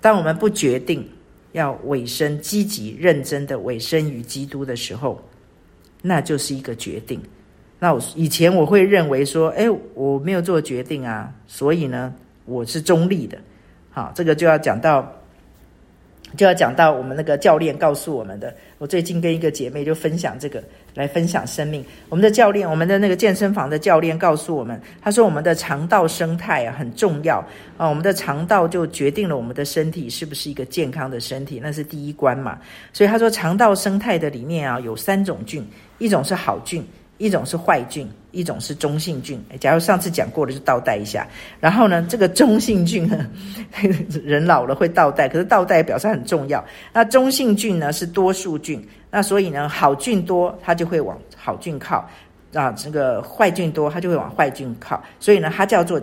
[0.00, 1.06] 当我们不决定
[1.52, 5.20] 要委身积极认真的委身于基督的时候，
[6.02, 7.20] 那就是一个决定。
[7.80, 12.12] 那我以前我会认为说，哎，我没有做决定啊，所以呢，
[12.44, 13.38] 我是中立的。
[13.90, 15.12] 好，这个就要讲到，
[16.36, 18.54] 就要讲到我们那个教练告诉我们的。
[18.78, 20.62] 我最近跟一个姐妹就分享这个，
[20.94, 21.84] 来分享生命。
[22.08, 27.38] 我们的教练，我们的那个健身房的教练告诉我们，他说我们的肠道生态啊很重要
[27.76, 32.58] 啊，我们的肠道就决定了我们的身体是不是一个健康的身体，那是第一关嘛。
[32.92, 35.66] 所以他说肠道生态的里面啊有三种菌。
[35.98, 36.80] 一种是好菌，
[37.18, 39.40] 一种是坏菌，一种是中性菌。
[39.60, 41.26] 假如上次讲过了，就倒带一下。
[41.60, 43.26] 然后呢，这个中性菌呢，
[44.24, 46.64] 人老了会倒带，可是倒带表示很重要。
[46.92, 52.04] 那中性菌呢是多数菌，那所以呢，好菌多，它就会往好菌靠；
[52.52, 55.02] 啊，这个坏菌多，它就会往坏菌靠。
[55.20, 56.00] 所以呢，它叫做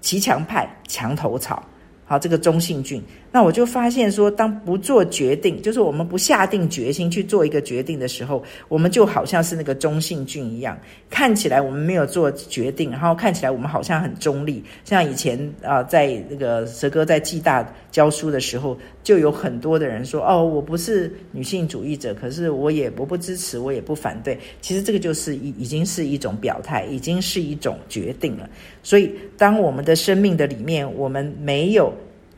[0.00, 1.62] 骑墙派、墙头草。
[2.04, 14.62] 好，这个中性菌，那我就发现说，当不做决定，就是我们不下定决心去做一个决定的时候，我们就好像是那个中性菌一样，看起来我们没有做决定，然后看起来我们好像很中立。
[14.84, 28.46] 像以前啊、在那个蛇哥在暨大教书的时候，就有很多的人说：“哦，我不是女性主义者，可是我也我不支持，我也不反对。”其实这个就是已已经是一种表态，已经是一种决定了。
[28.82, 31.90] 所以，当我们的生命的里面，我们没有。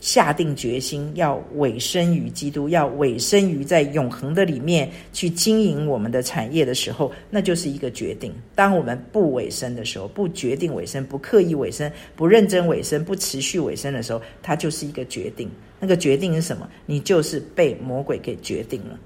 [0.05, 8.31] 下定决心要委身于基督，要委身于在永恒的里面去经营我们的产业的时候，那就是一个决定。
[8.55, 15.51] 当我们不委身的时候，不决定委身，不刻意委身，不认真委身，不持续委身的时候，它就是一个决定。
[15.81, 16.69] 那个决定是什么？
[16.85, 18.99] 你就是被魔鬼给决定了，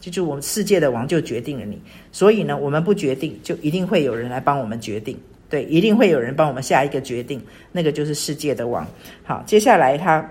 [0.00, 1.78] 就是我们世界的王就决定了你。
[2.10, 5.14] 所以呢，我们不决定，就一定会有人来帮我们决定。
[5.50, 7.38] 对，一定会有人帮我们下一个决定，
[7.70, 8.86] 那个就是世界的王。
[9.24, 10.26] 好，接下来他。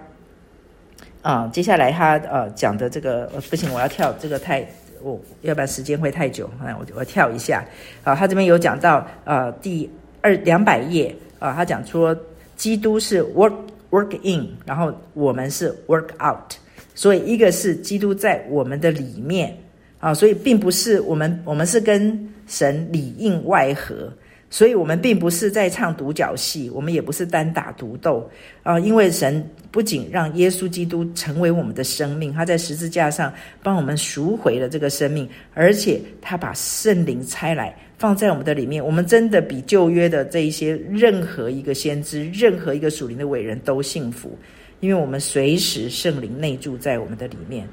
[1.28, 4.66] 啊，接下来他呃讲的这个不行，我要跳这个太
[5.02, 7.66] 我、要不然时间会太久，那我我跳一下。
[8.02, 9.90] 啊，他这边有讲到呃第
[10.22, 12.18] 二两百页啊，他讲说
[12.56, 13.54] 基督是 work
[13.90, 16.54] work in，然后我们是 work out，
[16.96, 19.54] 所以一个是基督在我们的里面
[20.00, 24.10] 啊，所以并不是我们我们是跟神里应外合。
[24.50, 28.30] 所以，我们并不是在唱独角戏，我们也不是单打独斗
[28.64, 28.80] 啊！
[28.80, 33.32] 因为神不仅让耶稣基督成为我们的生命，他在十字架上
[33.62, 38.84] 帮我们赎回了这个生命，而且他把圣灵差来放在我们的里面。
[38.84, 44.38] 我们真的比旧约的这一些任何一个先知、任何一个属灵的伟人都幸福，
[44.80, 47.68] 因为我们随时圣灵内住在我们的里面，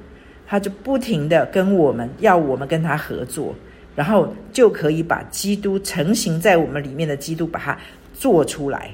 [0.44, 3.54] 他就不停地跟我们要我们跟他合作。
[3.94, 7.78] 然后就可以把基督成型在我们里面的基督把它
[8.12, 8.90] 做出来，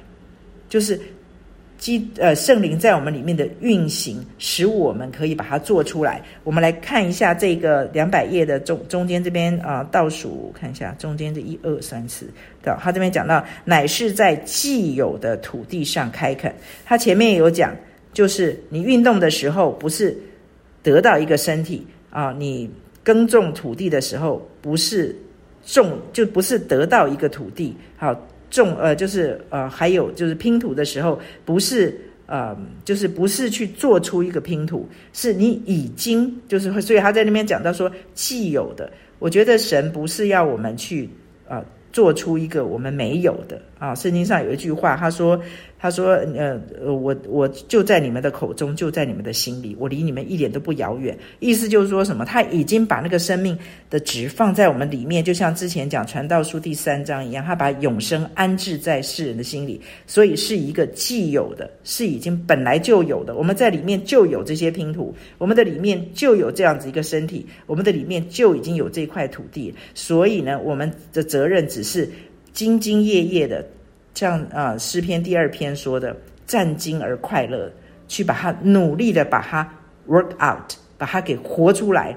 [0.69, 1.01] 就是
[1.79, 6.23] 基呃圣灵在我们里面的运行，使我们可以把它做出来。
[6.45, 12.27] 我们来看一下这个两百页的中中间这边啊、倒数看一下中间这一二三四，
[12.63, 16.55] 到他这边讲到，乃是在既有的土地上开垦。
[16.85, 17.75] 他前面有讲，
[18.13, 20.15] 就是你运动的时候，不是
[20.83, 22.69] 得到一个身体啊、你。
[23.03, 25.15] 耕种土地的时候，不是
[25.65, 27.75] 种，就不是得到一个土地。
[27.97, 28.15] 好，
[28.51, 38.91] 种呃，就是呃，还有就是拼图的时候，不是呃，就是不是去做出一个拼图，是你已经就是，所以他在那边讲到说既有的。
[39.19, 41.09] 我觉得神不是要我们去
[41.47, 43.93] 呃做出一个我们没有的啊。
[43.97, 45.41] 圣经上有一句话，他说。
[45.83, 46.61] 他说：“呃，
[46.93, 51.17] 我我就在你们的口中，就在你们的心里，我离你们一点都不遥远。
[51.39, 52.23] 意思就是说什么？
[52.23, 63.35] 他已经把那个生命的值放在我们里面，就像之前讲《传道书》第三章一样，他把永生安置在世人的心里，所以是一个既有的，是已经本来就有的。
[63.37, 69.75] 我们在里面就有这些拼图，我们的里面就有这样子一个身体，我们的里面就已经有这块土地。
[69.95, 72.07] 所以呢，我们的责任只是
[72.55, 73.65] 兢兢业业的。”
[74.13, 76.15] 像呃，诗篇第二篇说的，
[76.47, 77.73] 战兢而快乐，
[78.07, 79.67] 去把它努力的把它
[80.07, 82.15] work out，把它给活出来，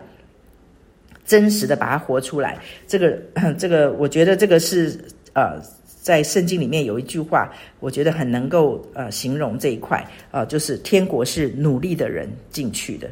[1.24, 2.58] 真实的把它活出来。
[2.88, 3.18] 这个
[3.58, 5.00] 这个，我觉得这个是
[5.34, 5.62] 呃，
[6.02, 13.08] 在圣经里面有一句话，我觉得很能够呃形容这一块、呃，就是天国是努力的人进去的。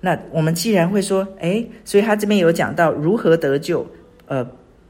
[0.00, 3.84] 那我们既然会说，哎，所以他这边有讲到如何得救，
[4.26, 4.46] 呃。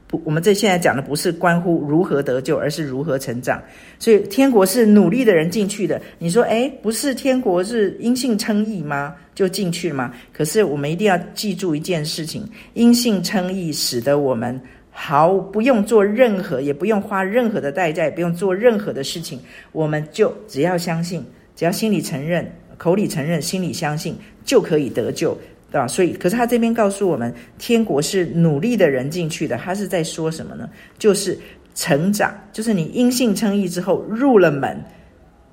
[0.07, 3.61] 不，我们这现在讲的不是关乎如何得救，而是如何成长。
[3.99, 6.01] 所以天国是努力的人进去的。
[6.17, 9.13] 你说，诶，不是天国是因信称义吗？
[9.35, 10.13] 就进去了吗？
[10.33, 19.39] 可是我们一定要记住一件事情：因信称义，使得我们毫不用做任何，也不用花任何的代价，也不用做任何的事情，
[19.73, 21.23] 我们就只要相信，
[21.55, 24.15] 只要心里承认，口里承认，心里相信，
[24.45, 25.37] 就可以得救。
[25.71, 29.57] 啊，所以，可是他这边告诉我们，天国是努力的人进去的。
[29.57, 30.69] 他是在说什么呢？
[30.97, 31.37] 就是
[31.75, 34.81] 成长，就是你因信称义之后入了门，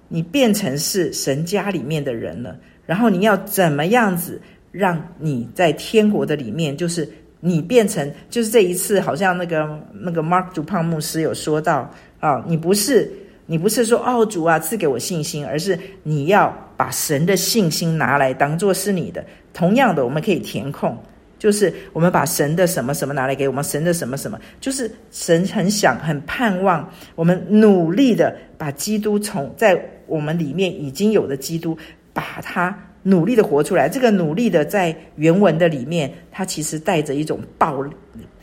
[0.09, 2.57] 你变成是神家里面的人了。
[2.87, 7.09] 然后你要怎么样子让你在天国的里面，就是
[7.41, 13.11] 你变成，就是这一次好像那个那个 Mark 主胖牧师有说到啊，你不是
[13.47, 19.25] 你不是说哦主啊赐给我信心，而是你要把神的信心拿来当做是你的。
[19.55, 20.95] 同样的，我们可以填空，
[21.39, 31.79] 就是我们把神的什么什么拿来给我们，神的什么什么，就是神很想、很盼望我们努力的把基督从在我们里面已经有的基督，
[32.13, 33.89] 把它努力的活出来。
[33.89, 37.83] 这个努力的在原文的里面，它其实带着一种暴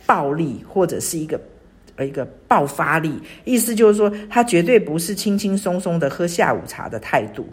[0.06, 1.40] 暴力或者是一个
[2.00, 7.46] 一个爆发力，意思就是说，他绝对不是轻轻松松的喝下午茶的态度，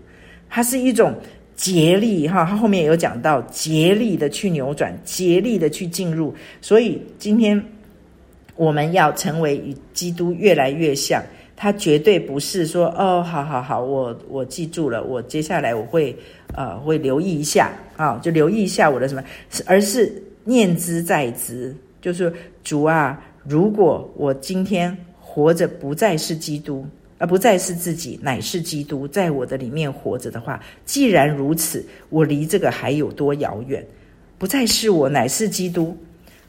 [0.49, 1.13] 他是一种
[1.59, 2.45] 竭力哈。
[2.45, 6.33] 他后面有讲到竭力的去扭转，竭力的去进入。
[6.61, 7.61] 所以今天
[8.55, 11.21] 我们要成为与基督越来越像，
[11.57, 16.15] 他绝对不是说哦，好好好，我我记住了，我接下来我会
[16.55, 19.21] 呃会留意一下啊，就留意一下我的什么，
[19.65, 22.31] 而是念之在兹，就是
[22.63, 23.21] 主啊。
[23.45, 26.85] 如果我今天活着不再是基督，
[27.19, 33.85] 而不再是自己，乃是基督在我的里面活着的话，既然如此，我离这个还有多遥远？
[34.37, 35.95] 不再是我，乃是基督，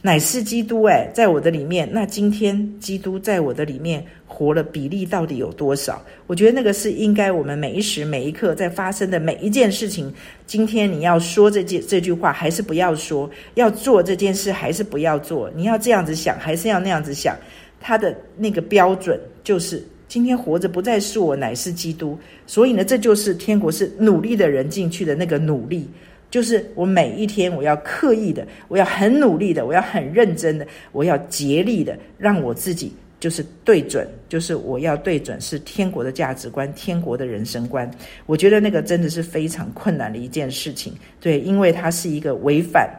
[0.00, 0.85] 乃是基督。
[0.85, 6.00] 诶，在我的里面，那今天基督在我的里面活了比例到底有多少？
[6.28, 10.14] 我觉得那个是应该我们每一时每一刻在发生的每一件事情。
[10.46, 13.28] 今天你要说这件这句话，还是不要说？
[13.54, 15.50] 要做这件事，还是不要做？
[15.56, 17.37] 你要这样子想，还是要那样子想？
[17.80, 19.85] 他的那个标准就是。
[20.11, 22.18] 今天活着不再是我，乃是基督。
[22.44, 25.88] 所以呢，这就是天国是努力的人进去的那个努力，
[26.33, 37.88] 就是我每一天我要刻意的，我要很努力的，我要很认真的，我要竭力的，让我自己就是对准，就是我要对准是天国的价值观，天国的人生观。
[38.27, 42.90] 我觉得那个真的是非常困难的一件事情，对，因为它是一个违反，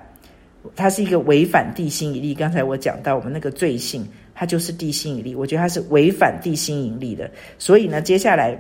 [0.78, 2.34] 它是一个违反地心引力。
[2.34, 4.08] 刚才我讲到我们那个罪性。
[4.42, 7.30] 它就是地心引力，我觉得它是违反地心引力的。
[7.60, 8.58] 所以呢，接下来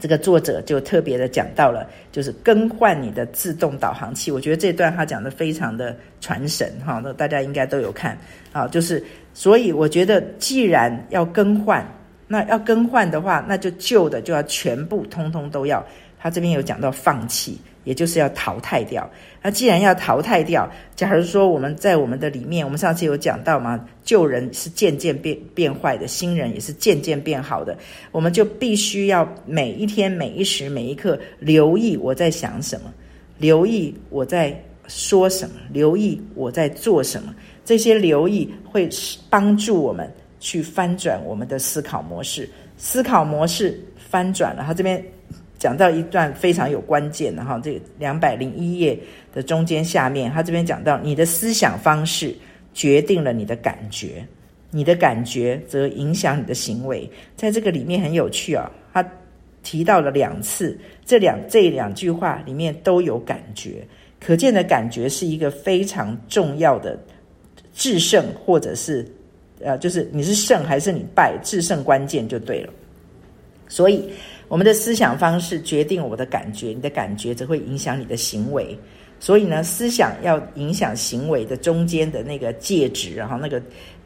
[0.00, 4.32] 这个作者就特别的讲到了，就是更换你的自动导航器。
[4.32, 8.18] 我觉得这段他讲的非常的传神哈，那大家应该都有看
[8.50, 8.66] 啊。
[8.66, 9.00] 就是
[9.32, 11.86] 所以我觉得，既然要更换，
[12.26, 15.86] 那要更换的话，那就旧的就要全部通通都要。
[16.18, 17.56] 他这边有讲到放弃。
[17.84, 19.08] 也就是要淘汰掉。
[19.40, 27.76] 那既然要淘汰掉，假如说我们在我们的里面，我们上次有讲到嘛，旧人是渐渐变变坏的，新人也是渐渐变好的。
[28.10, 32.92] 我们就必须要每一天、每一时、每一刻留意我在想什么，
[33.38, 37.34] 留意我在说什么，留意我在做什么。
[37.64, 38.88] 这些留意会
[39.28, 42.48] 帮助我们去翻转我们的思考模式。
[42.76, 45.04] 思考模式翻转了，他这边。
[45.64, 48.98] 讲到一段非常有关键的哈，这两百零一页
[49.32, 52.34] 的中间下面，他这边讲到，你的思想方式
[52.74, 54.22] 决定了你的感觉，
[54.70, 57.10] 你的感觉则影响你的行为。
[57.34, 59.02] 在这个里面很有趣啊，他
[59.62, 63.82] 提到了两次，这两这两句话里面都有感觉，
[64.20, 67.02] 可见的感觉是一个非常重要的
[67.72, 69.02] 制胜，或者是
[69.62, 72.72] 呃，就是你是胜还是你败，制胜关键就对了。
[73.66, 74.10] 所以。
[74.48, 78.78] 我们的思想方式决定我的感觉，你的感觉则会影响你的行为。
[79.20, 83.62] 所以呢，思想要影响行为的中间的那个介质，然后那个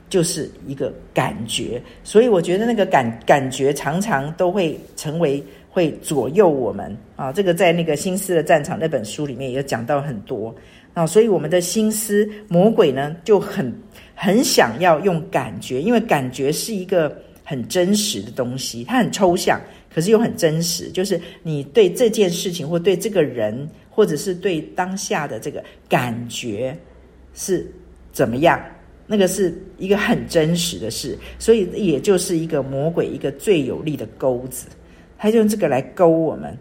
[0.08, 1.82] 就是一个感觉。
[2.04, 7.32] 所以我觉得那个感感觉常常都会成为会左右我们啊。
[7.32, 10.54] 这个在那个《心思的战场》那本书里面也讲到很多
[10.94, 11.04] 啊。
[11.04, 13.72] 所以我们的心思，魔鬼呢就很
[14.14, 19.60] 很想要用感觉，因为感觉是一个很真实的东西，它很抽象。
[19.92, 26.76] 可是又很真实，就是你对这件事情，或对这个人，或者是对当下的这个感觉
[27.34, 27.66] 是
[28.12, 28.60] 怎么样？
[29.06, 34.66] 那个是一个很真实的事，所以也就是一个魔鬼一个最有力的钩子，
[35.16, 36.54] 他就用这个来勾我们，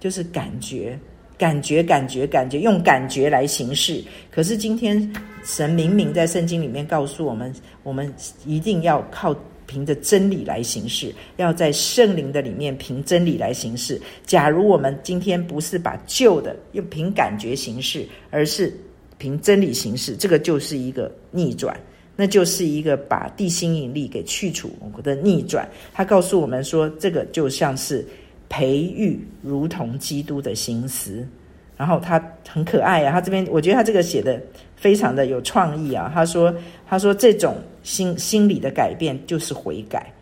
[0.00, 0.98] 就是感觉、
[1.38, 4.02] 感觉、感觉、感觉，用感觉来行事。
[4.32, 5.12] 可是今天
[5.44, 8.12] 神明明在圣经里面告诉我们，我们
[8.44, 9.32] 一定要靠。
[9.72, 13.98] 凭着真理来行事，要在圣灵的里面凭真理来行事。
[14.26, 18.70] 假如我们今天不是把旧的用凭感觉行事，而是
[19.16, 21.74] 凭真理行事，这个就是一个逆转，
[22.14, 25.66] 那就是一个把地心引力给去除我的逆转。
[25.94, 28.06] 他告诉我们说，这个就像是
[28.50, 31.26] 培育如同基督的心思。
[31.74, 34.40] 然后他很可爱啊，他这边我觉得他这个写的
[34.76, 36.12] 非常的有创意啊。
[36.14, 36.54] 他说，
[36.86, 40.12] 他说这种心心理的改变就是悔改。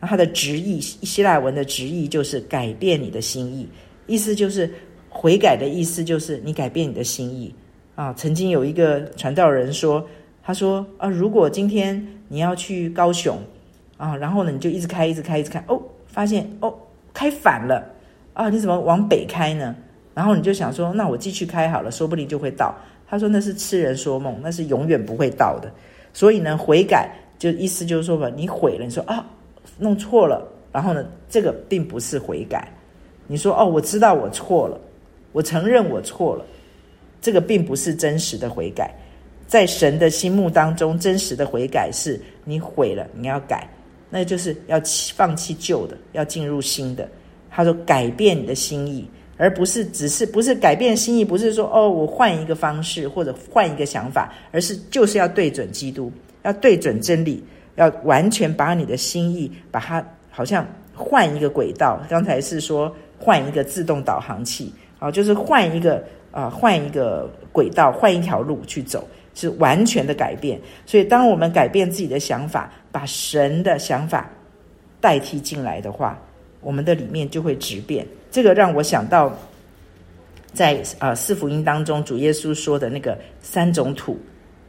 [0.00, 3.66] 他的直译希腊文的直译就是改变你的心意，
[4.06, 4.70] 意思就是
[5.08, 7.54] 悔改的意思就是你改变你的心意
[7.94, 8.12] 啊。
[8.12, 10.06] 曾经有一个传道人说，
[10.42, 13.38] 他说啊，如果今天你要去高雄
[13.96, 16.74] 啊，然后呢你就一直开一直开一直开，哦，发现哦
[17.14, 17.90] 开反了
[18.34, 19.74] 啊，你怎么往北开呢？
[20.12, 22.74] 然后你就想说，那我继续开好了，说不定就会到。
[23.08, 25.72] 他说那是痴人说梦，那是永远不会到的。
[26.14, 29.26] 所以呢，悔改就意思就是说吧，你悔了，你说啊，
[29.78, 30.42] 弄错了，
[30.72, 32.66] 然后呢，这个并不是悔改。
[33.26, 34.80] 你说哦，我知道我错了，
[35.32, 36.46] 我承认我错了，
[37.20, 38.94] 这个并不是真实的悔改。
[39.46, 43.68] 在神的心目当中，真实的悔改是你毁了，你要改，
[44.08, 44.80] 那就是要
[45.14, 47.08] 放弃旧的，要进入新的。
[47.50, 56.12] 他说改变你的心意，而不是只是不是改变心意，不是说哦我换一个方式或者换一个想法，而是就是要对准基督，
[56.42, 57.42] 要对准真理，
[57.76, 62.00] 要完全把你的心意把它好像换一个轨道。
[62.08, 69.06] 刚才是说换一个自动导航器，啊，就是换一个啊换一个轨道，换一条路去走。
[69.36, 74.30] 是完全的改变，所以当我们改变自己的想法，把神的想法
[75.00, 76.16] 代替进来的话，
[76.60, 78.06] 我们的里面就会质变。
[78.34, 79.32] 这个让我想到，
[80.52, 84.18] 在啊四福音当中，主耶稣说的那个三种土，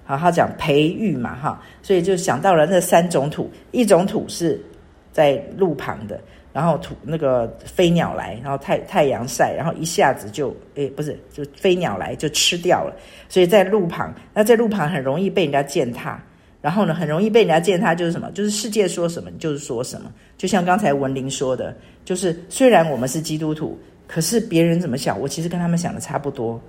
[0.03, 4.63] 好，他讲培育嘛，哈，所以就想到了那三种土，一种土是
[5.11, 6.21] 在路旁的。
[6.53, 12.95] 然后土那个飞鸟来，然后太太阳晒，然后一下子就诶不是，就飞鸟来就吃掉了。
[13.27, 16.23] 所以在路旁，那在路旁很容易被人家践踏，
[16.65, 18.31] 然后呢，很容易被人家践踏，就是什么？
[18.31, 20.11] 就是世界说什么你就是说什么。
[20.35, 26.59] 就像刚才文玲说的，就是虽然我们是基督徒，可是别人怎么想，我其实跟他们想的差不多。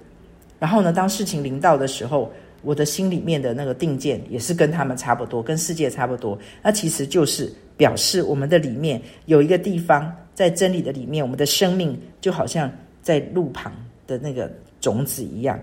[0.59, 2.30] 然后呢，当事情临到的时候，
[2.61, 6.38] 我的心里面的那个定见也是跟他们差不多，跟世界差不多。
[6.62, 7.51] 那其实就是。
[7.78, 12.72] 表示我们的里面有一个地方，在真理的里面，我们的生命就好像
[13.03, 13.70] 在路旁
[14.07, 15.61] 的那个种子一样，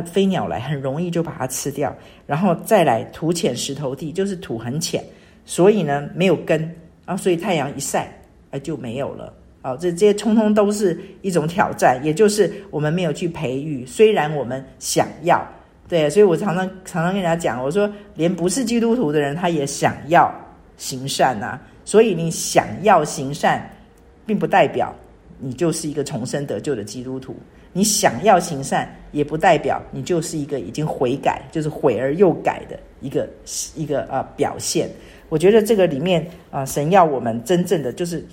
[0.00, 1.94] 它飞鸟来很容易就把它吃掉，
[2.26, 5.02] 然后再来土浅石头地，就是土很浅，
[5.44, 6.74] 所以呢没有根
[7.04, 8.12] 啊，所以太阳一晒，
[8.50, 9.32] 哎就没有了。
[9.62, 15.42] 啊，这这些通通都是一种挑战，也就是我们没有去培育，虽然我们想要，
[15.88, 20.32] 对，所以我常常常常跟人家讲，我说连不是基督徒的人，他也想要。
[20.76, 23.64] 行善啊，所以你想要行善，
[24.26, 24.92] 并不代表
[25.38, 27.36] 你就是一个重生得救的基督徒。
[27.74, 33.28] 你想要行善，也不代表你就是一个已经悔改，就是悔而又改的一个
[33.76, 34.88] 一个啊表现。
[35.28, 38.24] 我觉得这个里面啊，神要我们真正的就是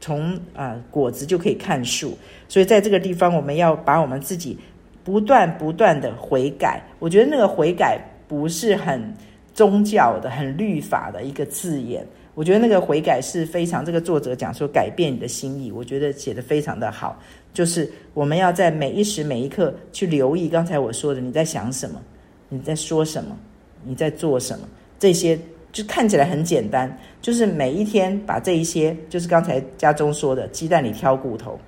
[0.00, 2.16] 从啊果子就可以看树，
[2.48, 4.58] 所以在这个地方，我们要把我们自己
[5.04, 6.80] 不断不断的悔改。
[6.98, 9.14] 我觉得那个悔改不是很。
[9.54, 12.04] 宗教的很律法的一个字眼，
[12.34, 13.84] 我觉得那个悔改是非常。
[13.84, 17.20] 这个作者讲说改变你的心意，我觉得写得非常的好。
[17.52, 22.02] 就是我们要在每一时每一刻去留意刚才我说的，你在想什么，
[22.48, 23.36] 你在说什么，
[23.84, 24.68] 你在做什么，
[24.98, 25.38] 这些
[25.72, 26.98] 就看起来很简单。
[27.22, 31.58] 就是每一天把这一些，就是刚才家中说的鸡蛋里挑骨头，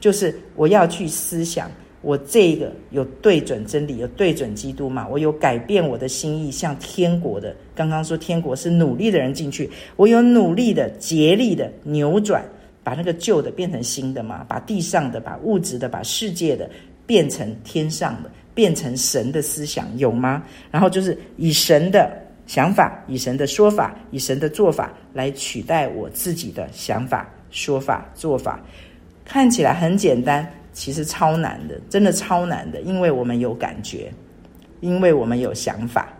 [0.00, 1.70] 就是我要去思想。
[2.04, 5.08] 我这个有对准真理，有对准基督嘛？
[5.08, 7.56] 我有改变我的心意，像天国的。
[7.74, 12.44] 刚刚说天国是努力的人进去，我有努力的、竭力的扭转，
[12.82, 14.44] 把那个旧的变成新的嘛？
[14.46, 16.68] 把地上的、把物质的、把世界的
[17.06, 20.44] 变成天上的，变成神的思想，有吗？
[20.70, 22.10] 然后就是以神的
[22.46, 28.62] 想法、以神的说法、以神的做法来取代我自己的想法、说法、做法，
[29.24, 30.46] 看起来很简单。
[30.74, 34.12] 其实超难的，真的超难的，因为我们有感觉，
[34.80, 36.12] 因为我们有想法，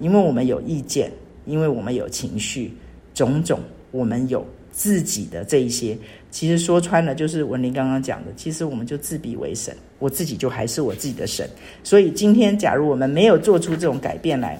[0.00, 1.12] 因为我们有意见，
[1.44, 2.72] 因为我们有情绪，
[3.14, 5.96] 种种，我们有自己的这一些。
[6.30, 11.48] 其实说穿了，就是文林刚刚讲的，其实我们就自比为神，我自己就还是我自己的神。
[11.84, 14.58] 所以今天，假如我们没有做出这种改变来，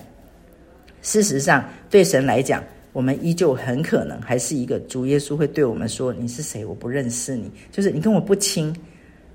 [1.00, 6.64] 事实上，对神来讲，我们依旧很可能还是一个主耶稣会对我们说：“你是谁？
[6.64, 8.74] 我不认识你，就是你跟我不亲。”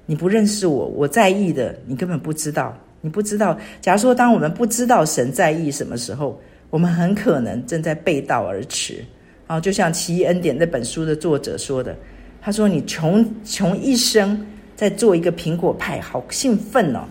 [0.06, 2.78] 你不认识我，我在意的你根本不知道。
[3.06, 6.40] 你不知道，假如说当我们不知道神在意什么时候，
[6.70, 9.04] 我们很可能正在背道而驰。
[9.46, 11.94] 啊，就像《奇异恩典》那本书的作者说的，
[12.42, 14.42] 他说：“你穷穷一生
[14.74, 17.04] 在做一个苹果派，好兴奋哦！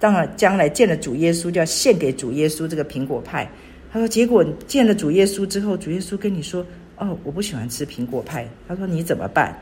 [0.00, 3.46] 当然，将来见了主耶稣，就要献给主耶稣这个苹果派。”
[3.92, 6.64] 他说：“结果见了主耶稣之后，主耶稣跟你说
[6.96, 9.54] ：‘哦，我不喜欢吃苹果派。’他说：‘你怎么办？’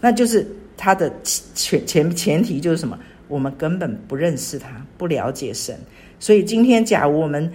[0.00, 0.44] 那就是。”
[0.76, 1.12] 他的
[1.54, 2.98] 前前前提就是什么？
[3.28, 5.78] 我们根本不认识他，不了解神。
[6.18, 7.50] 所以今天，假如我们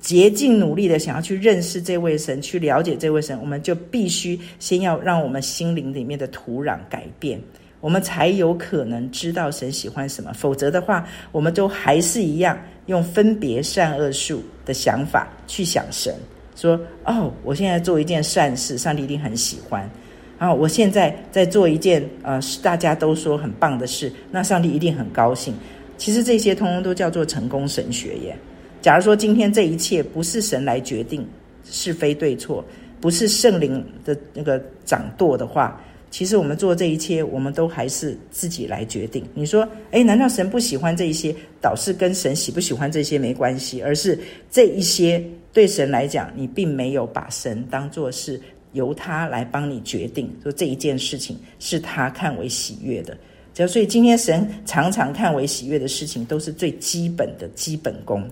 [0.00, 7.40] 竭尽努力的想要去认识这位神，去了解这位神，我们就必须先要让我们心灵里面的土壤改变，
[7.80, 10.32] 我们才有可能知道神喜欢什么。
[10.32, 12.56] 否则的话，我们都还是一样
[12.86, 16.14] 用分别善恶树的想法去想神，
[16.54, 19.90] 说：“哦，我现在做一件善事，上帝一定很喜欢。”
[20.38, 25.54] 然后我现在在做一件呃，大家都说很棒的事，那上帝一定很高兴。
[25.96, 28.36] 其实这些通通都叫做成功神学耶。
[28.82, 31.26] 假如说今天这一切不是神来决定
[31.64, 32.64] 是非对错，
[33.00, 39.24] 不是圣灵的那个掌舵的话，其实我们做这一切，我们都还是自己来决定。
[39.34, 41.34] 你说，诶，难道神不喜欢这一些？
[41.60, 44.18] 倒是跟神喜不喜欢这些没关系，而是
[44.50, 45.22] 这一些
[45.52, 48.40] 对神来讲，你并没有把神当作是
[48.72, 53.16] 由他来帮你决定，说这一件事情是他看为喜悦的。
[53.54, 58.22] 只要所以今天神常常看为喜悦的事情，都是最基本的基本功。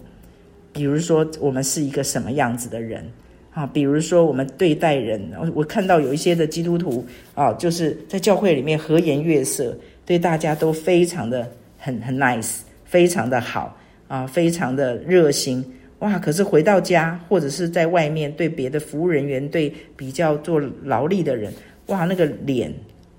[0.71, 3.03] 比如说，我们是一个什么样子的人
[3.53, 3.65] 啊？
[3.65, 5.23] 比如说，我们对待人，
[5.55, 9.75] 我看到有一些的基督徒啊，就是在教会里面和颜悦色，
[10.05, 13.75] 对大家都非常的很很 nice，非常的好
[14.09, 15.65] 啊，非常的热心
[16.01, 16.19] 哇。
[16.19, 21.53] 可是回到家或者是在外面对别的服务人员，对比较做劳力的人，
[21.87, 22.73] 哇，那个脸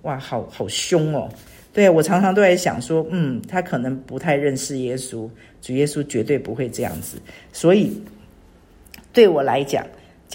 [0.03, 1.29] 哇，好好凶哦。
[1.73, 5.29] 对，我常常都在想说，嗯，他可能不太认识耶稣，
[5.61, 7.17] 主耶稣绝对不会这样子。
[7.51, 8.01] 所以
[9.11, 9.85] 对我来讲，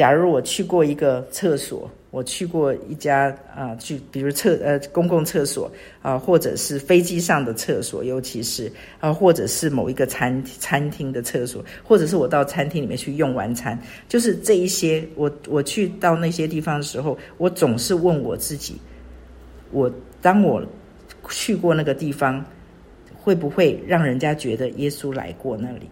[0.01, 5.71] 假如我去过一个厕所，我去过一家啊，去比如厕呃公共厕所
[6.01, 13.79] 啊，或者是飞机上的厕所，尤其是啊，或者是某一个餐餐厅的厕所，或者是我到餐厅里面去用完餐，
[14.09, 18.81] 就是这一些，我我去到那些地方的时候，我总是问我自己，
[19.71, 19.93] 我
[20.23, 20.65] 当我。
[21.29, 22.43] 去过那个地方，
[23.15, 25.83] 会不会让人家觉得耶稣来过那里？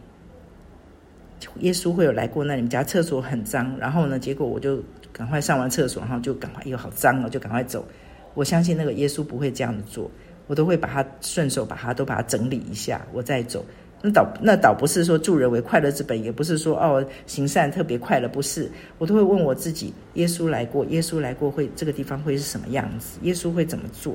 [1.60, 2.54] 耶稣会有来过那？
[2.54, 4.82] 你们家厕所很脏，然后呢，结果我就
[5.12, 7.86] 赶快上完厕所，然后就赶快，哎呦，好脏哦，就赶快走。
[8.34, 10.10] 我相信那个耶稣不会这样子做，
[10.46, 13.64] 我都会把它顺手把它都把它整理一下，我再走。
[14.00, 18.70] 那倒那倒不是说助人为快乐之本，也不是说哦行善特别快乐，不是。
[18.98, 23.18] 我都会问我自己：耶稣来过，耶稣来过会这个地方会是什么样子？
[23.22, 24.14] 耶稣会怎么做？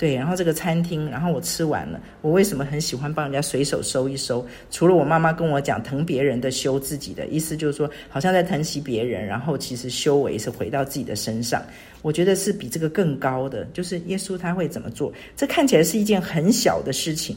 [0.00, 4.42] 对，然后这个餐厅，然后我吃完了，我为什么很喜欢帮人家随手收一收？
[4.70, 11.62] 除了我妈妈跟我讲疼别人的修自己的意思，就是说好像在疼惜别人，然后其实修为是回到自己的身上。
[12.00, 15.12] 我觉得是比这个更高的，就是耶稣他会怎么做？
[15.36, 17.36] 这看起来是一件很小的事情，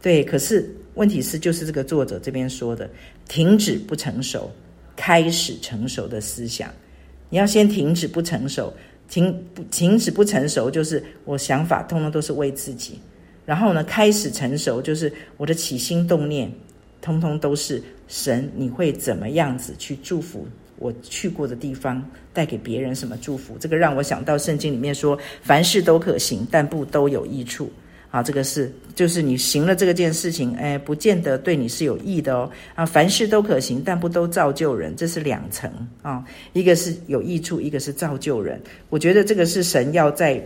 [0.00, 2.88] 对，可是问题是就是这个作者这边说的，
[3.26, 4.48] 停止不成熟，
[4.94, 6.70] 开始成熟的思想，
[7.28, 8.72] 你要先停止不成熟。
[9.14, 12.98] 停不停止不成熟，就是我想法通通都是为自己。
[13.46, 16.50] 然后呢，开始成熟，就是我的起心动念，
[17.00, 18.50] 通通都是神。
[18.56, 20.44] 你会怎么样子去祝福
[20.80, 23.56] 我去过的地方，带给别人什么祝福？
[23.60, 27.70] 这个让我想到圣经里面说，凡事都可行，但不都有益处。
[28.14, 32.48] 啊，这个是就是你行了这个件事情，哎，不见得对你是有益的哦。
[32.76, 35.68] 啊，凡事都可行，但不都造就人，这是两层
[36.00, 36.24] 啊。
[36.52, 38.62] 一个是有益处，一个是造就人。
[38.88, 40.40] 我觉得这个是神要在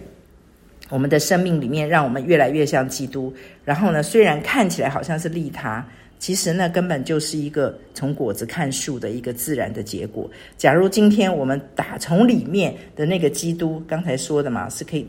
[0.88, 3.30] 我们的生命里面，让我们越来越像基督。
[3.66, 5.86] 然后呢，虽然看起来好像是利他，
[6.18, 10.26] 其实呢，根本就是一个从果子看树的一个自然的结果。
[10.56, 15.06] 假如今天我们打从里面的那个基督，刚才说的嘛，是可以。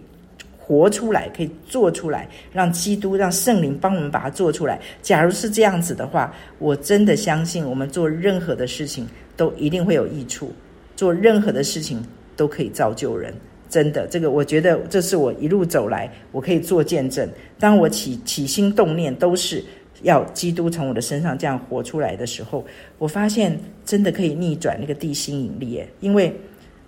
[0.69, 4.79] 活出来，可以做出来，让基督、让圣灵帮我们把它做出来。
[5.01, 10.53] 假如是这样子的话，我真的相信，我们做任何的事情都一定会有益处，
[10.95, 12.05] 做任何的事情
[12.35, 13.33] 都可以造就人。
[13.67, 17.27] 真的，这个我觉得这是我一路走来，我可以做见证。
[17.57, 19.63] 当我起起心动念都是
[20.03, 22.63] 要基督从我的身上这样活出来的时候，
[22.99, 26.31] 我发现真的可以逆转那个地心引力，因为。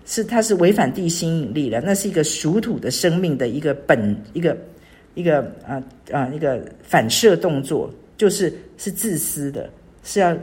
[0.05, 4.57] 是，它是违反地心引力的，那是一个属土的生命的一个本，一个
[5.13, 5.81] 一个啊
[6.11, 9.69] 啊一个反射动作，就是是自私的，
[10.03, 10.35] 是要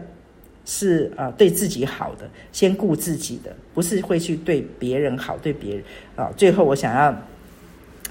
[0.65, 5.85] 是啊对自己好的，先顾自己的，不是会去对别人好，对别人
[6.15, 6.33] 啊。
[6.37, 7.15] 最后我想要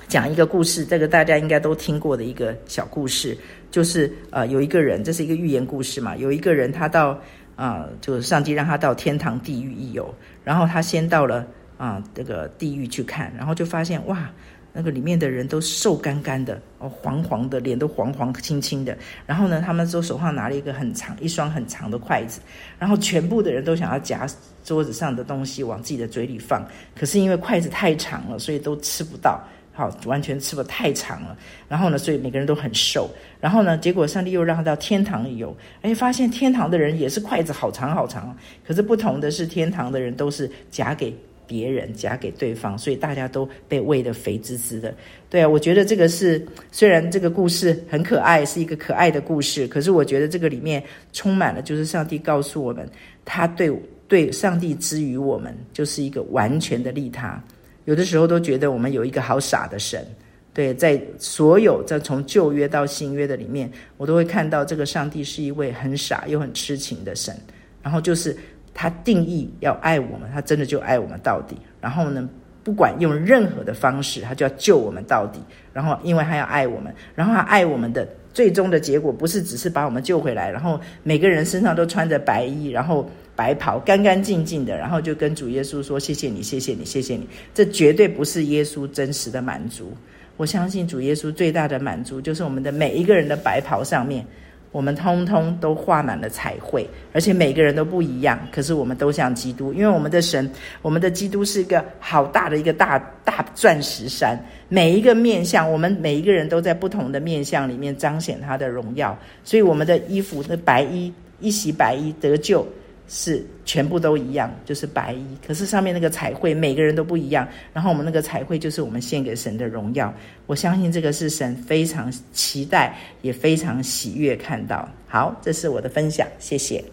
[0.08, 3.38] 讲一个故事，这个大家应该都听过的一个小故事，
[3.72, 7.20] 就是啊有一个人，这是一个寓言故事嘛，有一个人他到。
[7.58, 10.14] 啊，就是上帝让他到天堂、地狱一游，
[10.48, 11.46] 然后他先到了
[11.78, 14.30] 啊这个地狱去看，然后就发现哇，
[14.72, 22.40] 那个里面的人都瘦干干的，哦黄黄的，脸都黄黄青青的，然后呢，他们都手上拿了一个很长一双很长的筷子，
[22.80, 24.26] 然后全部的人都想要夹
[24.64, 26.66] 桌子上的东西往自己的嘴里放，
[26.98, 29.44] 可是因为筷子太长了，所以都吃不到。
[29.78, 31.38] 好，完全吃的太长了，
[31.70, 33.08] 然后呢，所以每个人都很瘦。
[33.40, 38.36] 然后呢，结果上帝又让他到天堂里游，哎，发现天堂的人也是筷子好长好长，
[38.68, 41.16] 可是不同的是，天堂的人都是夹给
[41.46, 44.92] 别人，夹给对方，所以大家都被喂得肥滋滋的。
[45.30, 52.90] 对啊，我觉得这个是虽然这个故事很可爱，是一个可爱的故事，可是我觉得这个里面充满了，就是上帝告诉我们，
[53.24, 53.72] 他对
[54.08, 57.40] 对上帝之于我们，就是一个完全的利他。
[57.88, 60.06] 有的时候都觉得我们有一个好傻的神，
[60.54, 67.34] 对，在所有在从旧约到新约的里面，我都会看到这个上帝是一位很傻又很痴情的神。
[67.82, 68.36] 然后就是
[68.74, 71.56] 他定义要爱我们，他真的就爱我们到底。
[71.80, 72.28] 然后呢，
[72.62, 75.40] 不管用任何的方式，他就要救我们到底。
[75.72, 89.94] 然后，因为他要爱我们，然后他爱我们的最终的结果，不是只是把我们救回来，然后每个人身上都穿着白衣，然后白袍，干干净净的，然后就跟主耶稣说：“谢谢你，谢谢你，谢谢你。”这绝对不是耶稣真实的满足。
[90.36, 94.26] 我相信主耶稣最大的满足，就是我们的每一个人的白袍上面。
[94.74, 98.38] 我们通通都画满了彩绘，而且每个人都不一样。
[98.52, 100.48] 可是我们都像基督，因为我们的神，
[100.82, 104.38] 我们的基督是一个好大的一个大大钻石山。
[104.68, 109.18] 每一个面向，我们每一个人都在不同的面向里面彰显他的荣耀。
[109.44, 112.68] 所以我们的衣服的白衣，一袭白衣得救。
[113.08, 115.26] 是全部都一样，就是白衣。
[115.46, 117.48] 可是上面那个彩绘，每个人都不一样。
[117.74, 120.14] 然后我们那个彩绘，就是我们献给神的荣耀。
[120.46, 124.88] 我相信这个是神非常期待，也非常喜悦看到。
[125.08, 126.84] 好，这是我的分享，谢谢。